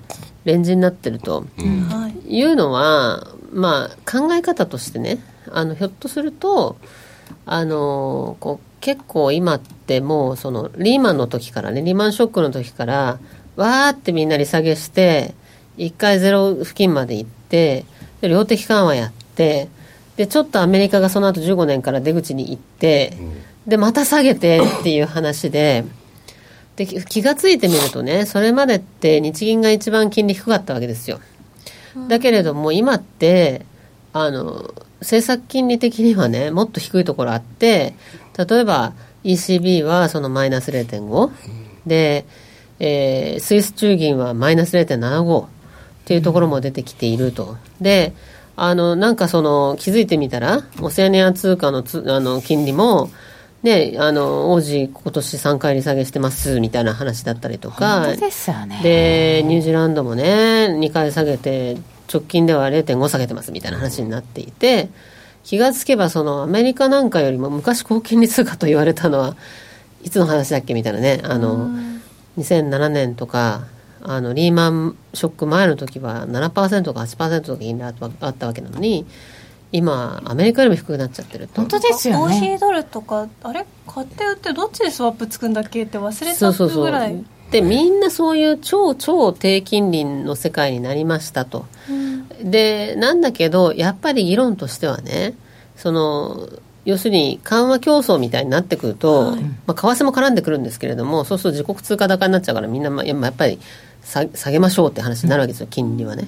[0.44, 1.44] うレンジになってると、
[2.26, 5.18] いうのは、まあ、考え方としてね
[5.52, 6.76] あのひょっとすると
[7.46, 13.18] あのこう結構今ってもうそのリーマンの時からねリーマンショックの時から
[13.54, 15.34] わーってみんな利下げして
[15.78, 17.86] 1回ゼロ付近まで行って
[18.20, 19.68] で量的緩和やって
[20.16, 23.16] でちょっとアメリカがその後15年から出口に行って、
[23.66, 25.84] でまた下げて っていう話で。
[26.76, 31.20] で気が付いてみるとねそれまでって日銀が一番金利低かったわけですよ
[32.08, 33.66] だけれども今って
[34.14, 37.94] あの政策金利的にはねもっと低いところあって
[38.36, 38.92] 例えば
[39.24, 41.30] ECB はそのマイナス0.5
[41.86, 42.24] で、
[42.80, 45.48] えー、スイス中銀はマイナス0.75っ
[46.04, 47.56] ていうところも出てきていると。
[47.80, 48.14] で
[48.54, 53.10] あのなんかその気づいてみたらオセアニア通貨のつあの金利も
[53.62, 58.80] ね、あの王子、今年3回利下げしてますみたいな話だったりとか、ですよね。
[58.82, 61.76] でニュージーランドもね、2回下げて、
[62.12, 64.88] 直近では0.5下げてますみたいな話になっていて、
[65.44, 69.36] 気がつけば、そのアメリカなんかよりも昔、高金利通貨と言われたのは、
[70.02, 71.70] いつの話だっけみたいなね、あの
[72.38, 73.66] 2007年とか、
[74.04, 76.50] あのリーマンショック前の時は7%
[76.92, 79.06] か8%とか金利あったわけなのに、
[79.72, 81.62] 今アメリカよりも低くなっちゃってると。
[81.62, 82.20] 本当ですよね。
[82.20, 87.24] コーヒードルとかあれ買って売ってどっちでスワップつくんだっけって忘れちゃうぐらい。
[87.50, 92.11] でみんなそういう超超低金利の世界になりましたと、うん、
[92.42, 95.34] でなんだけどやっぱり議論としてはね
[95.76, 96.48] その
[96.84, 103.58] 要するに緩和競争みたいになってくると、はい、まあ、為替も絡んでくるんですけれどもそうすると自国通貨高になっちゃうからみんな、まあ、やっぱり
[104.04, 106.26] 下げましょうって話になるわけですよ、金利はね。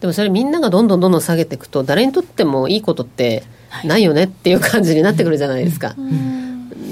[0.00, 3.42] でもそれみんながどんどんどんどん下げていくと誰にとってもいいことって
[3.84, 5.94] ないよねっていう感じになってくるじゃないですか。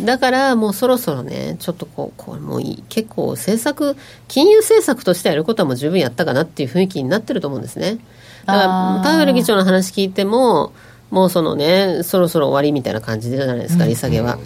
[0.04, 3.96] だからもうそろそろねちょっとこうこうもういい結構政策
[4.28, 7.98] 金融政策としてやることはもう十分やったかなっていう雰囲気になってると思うんですね。
[8.46, 10.72] だからパウエル議長の話聞いても
[11.10, 14.38] もうそのねそろそろ終わりみたいな感じじゃないですか利下げは。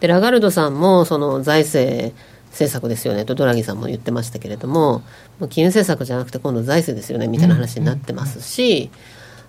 [0.00, 2.14] でラガルドさんもその財政
[2.50, 5.02] 政策ですよねとドラギさんも言ってましたけれども
[5.38, 8.90] もう金融政策じゃなくて今度財政ですよねみたいな話になってますし、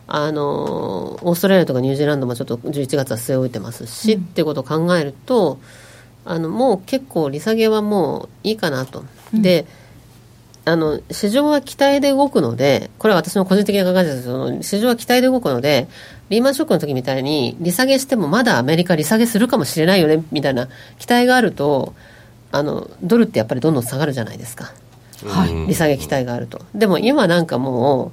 [0.08, 5.60] あのオーストラリアとかニュージーランドもちょっと11月は据え置いてますし、うん、っていうことを考えると
[6.26, 9.06] あのもう結構利下げはもういいかなと。
[9.34, 9.66] で、
[10.64, 15.88] あの市場は期待で動くので、これは私の個人的な考えですけど、市場は期待で動くので、
[16.30, 20.68] リーマンショックの時みたいに、利下げしてもまだアメリカ利下げするかもしれないよねみたいな
[21.00, 21.94] 期待があると、
[22.52, 24.74] あのドルってやっぱりどんどん下がるじゃないですか、
[25.26, 26.62] はい、利下げ期待があると。
[26.76, 28.12] でも今なんかも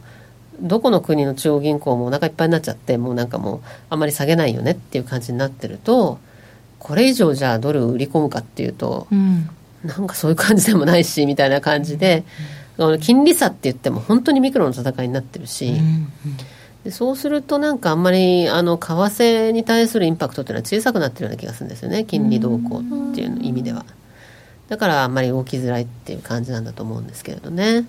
[0.63, 6.19] うどこの国の中央銀行もお腹いっぱいになっちゃってもうなんかもうあんまり下げないよねっていう感じになってると
[6.79, 9.49] これ以上じゃあドル売り込むかっていうと、うん、
[9.85, 12.25] なんかそういう感じでもないしみたいな感じで、
[12.77, 16.09] うん、金利差って言っても本当にミクロの戦いになってるし、うん、
[16.85, 23.85] でそうするとなんかあんまりあの為替に対するインパクトっていうのは小さくなってるような気がするんですよね金利動向っていう意味では。
[24.69, 27.87] だからあんまり動きづらいっていう感じなんだと思うんですけれどね。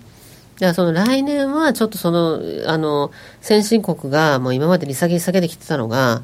[0.59, 6.21] じゃあその来年はちょっとその、あの、先進国がもう今まで利下げ下げてきてたのが、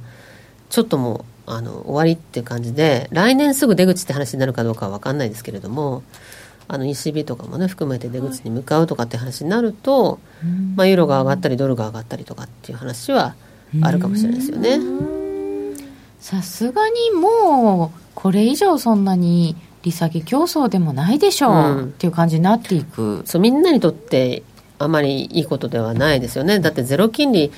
[0.70, 6.04] ちょっともう、あの、終わりっていう感じで、来年すぐ出口って話になるかどうかは分かんないですけれども、
[6.68, 10.20] あの ECB とかもね含めて出口に向かうとかって話になると、
[10.76, 13.36] まあ、ユーロが上がったりドルが上がったりとかっていう話は
[13.82, 14.80] あるかもしれないですよね。
[16.20, 23.22] さすがにもうこれ以上そんなに利下げ競争でもないでしょう、うん、っていう感じになっていく。
[23.26, 24.42] そうみんなにとって
[24.78, 26.60] あまりいいことではないですよね。
[26.60, 27.52] だってゼロ金利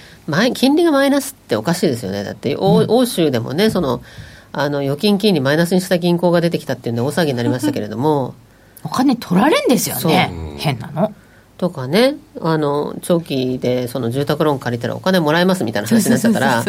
[0.53, 2.23] 金利がマイナスっておかしいですよね。
[2.23, 4.01] だって欧,、欧州でもねその
[4.51, 8.35] あの預金金利マイナスにした銀行が出てきたっていうんで大騒ぎになりましたけれども。
[8.83, 10.31] お金取られんですよね。
[10.57, 11.13] 変なの。
[11.57, 16.63] とかねあの長期でその住宅ローン借りたらお金もらえますみたいな話になっちゃったら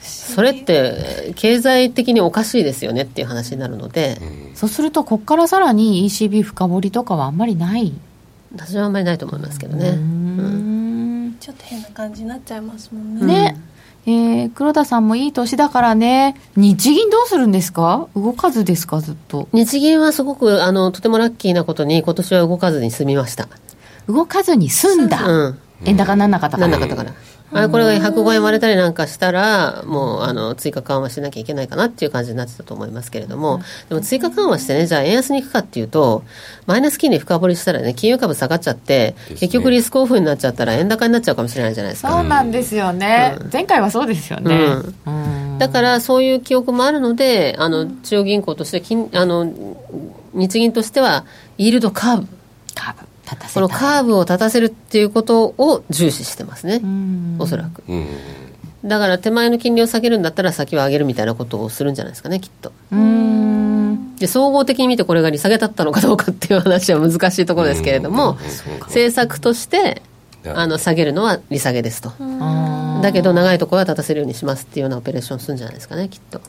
[0.00, 4.18] それって経済的におかしいですよねっていう話になるので、
[4.54, 7.92] そうするとここからさらに ECB 深掘りとかはあんまりない
[8.52, 11.36] 私はあんまりないと思いますけどね、うん。
[11.38, 13.26] ちょっと変な感じになっちゃいますもんね。
[13.26, 13.60] ね、
[14.06, 16.34] えー、黒田さんもいい年だからね。
[16.56, 18.08] 日銀どうするんですか？
[18.16, 19.00] 動かずですか？
[19.00, 19.48] ずっと。
[19.52, 23.48] 日銀はすごくあのとてもラッキーなことに今年は動かずに済みました。
[24.08, 27.14] 動かずに済んだ、うん、円高なんなかったからなんなかったから
[27.50, 36.24] あれこれが105円割れたりなんかしたら、もうあの追加緩和しなきゃいけないかなっていう感じになってたと思いますけれども、でも追加緩和してね、じゃあ円安に行くかっていうと、
[36.66, 42.10] マイナス金利深掘りしたらね、金融株下がっちゃって、結局リスクオフになっちゃったら円高になっちゃうかもしれないじゃないですか。
[42.10, 43.36] そうなんですよね。
[43.40, 44.54] うん、前回はそうですよね。
[45.06, 49.50] うん、だからそういう記憶もあるので、あの中央銀行として金あの
[50.34, 51.24] 日銀としては
[51.56, 52.28] イールドカーブ。
[52.74, 53.07] カーブ
[53.54, 56.80] このカーブを立たせるっていうことを重視してますね。
[57.38, 57.82] おそらく。
[58.84, 62.72] だから手前の金利を下げるんだったら先は上げるみたいなことをするんじゃないですかねきっと。
[64.18, 68.36] で総合的に見てこれが利下げだったのかどうかっていう話は難しいところですけれども
[68.82, 70.02] 政策として
[70.44, 72.12] あの下げるのは利下げですと。
[73.02, 75.22] だけど長いところは立たせるようにしますっていうようなオペレー。
[75.22, 76.40] ションするんじゃないですかねきっと。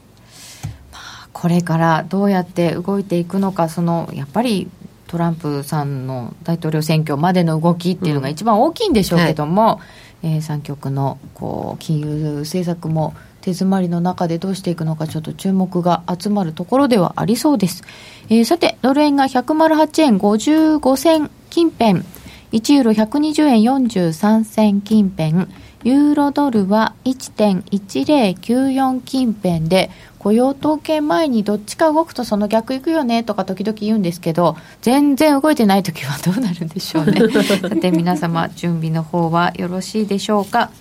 [1.33, 4.69] これからどうやって動いていくのかそのやっぱり
[5.09, 9.81] トランプさんの大統領選挙までの動きっていうのが一番大きいんでしょうけども、
[10.23, 10.29] うん。
[10.29, 17.83] はい、えー、三極のこう金融政策も手詰まりの中でどうしていくのかちょっと注目が集まるところではありそうです、
[18.29, 22.03] えー、さてドル円が108円55銭近辺。
[22.51, 25.47] 1ユーロ120円43銭近辺
[25.83, 37.21] ユーロドルは1.1094近辺で雇用統計前にどっちか動くとその逆いくよねとか時々言うんですけど全然動いてない時はどうなるんでしょうね。
[37.61, 40.71] さて皆様準備の方はよろしいでしょうか、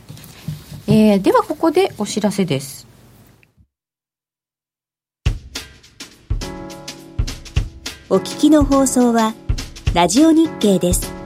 [0.88, 2.88] えー、ではここでお知らせです。
[8.10, 9.34] お聞きの放送は
[9.92, 11.17] ラジオ日経です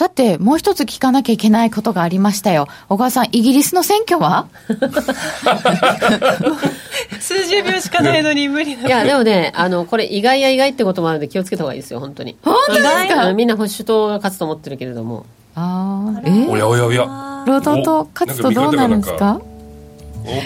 [0.00, 2.68] さて、もう一つ聞かなきゃいけないことがありましたよ。
[2.88, 4.46] 小川さん、イギリスの選挙は？
[7.20, 12.34] 数十秒しかないのに無理ないや、でもね、あの、これ意外や意外ってこともあるので気をつけた方がいいですよ、本当に。
[12.42, 12.84] 本当です
[13.14, 13.30] か？
[13.34, 15.26] みんな保守党が勝つと思ってるけれども。
[15.54, 17.44] ああ、えおやおやおや。
[17.46, 19.38] 労働党勝つとどうなるんですか？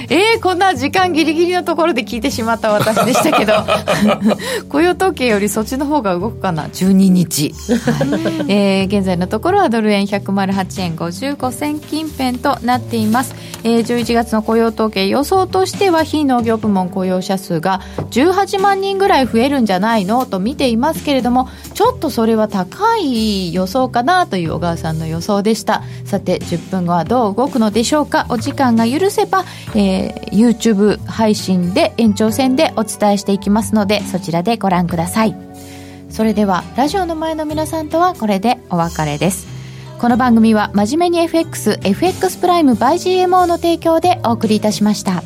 [0.09, 3.55] えー、こんな時間ギリギリのところで聞いてしまった私でしたけど。
[4.69, 8.05] 雇用統計よりそっちの方が動くかな？12日、は
[8.49, 8.53] い。
[8.53, 25.83] えー、現在のところはドル円108円55銭近辺となっています、えー、11月の雇用統計予想としては非農業部門雇用者数が18万人ぐらい増えるんじゃないのと見ていますけれどもちょっとそれは高い予想かなという小川さんの予想でした。
[26.05, 28.27] さて10分後はどう動くのでしょうか？
[28.29, 29.45] お時間が許せば
[29.75, 35.37] えー、YouTube 配信で延長戦でお伝えしていきますのでそちらでご覧ください
[36.09, 39.55] それではラジオの前の皆さんとはこれでお別れです
[39.99, 45.23] この番組は真面目に FXFX プライム by GMO の提供でお送りいたしました。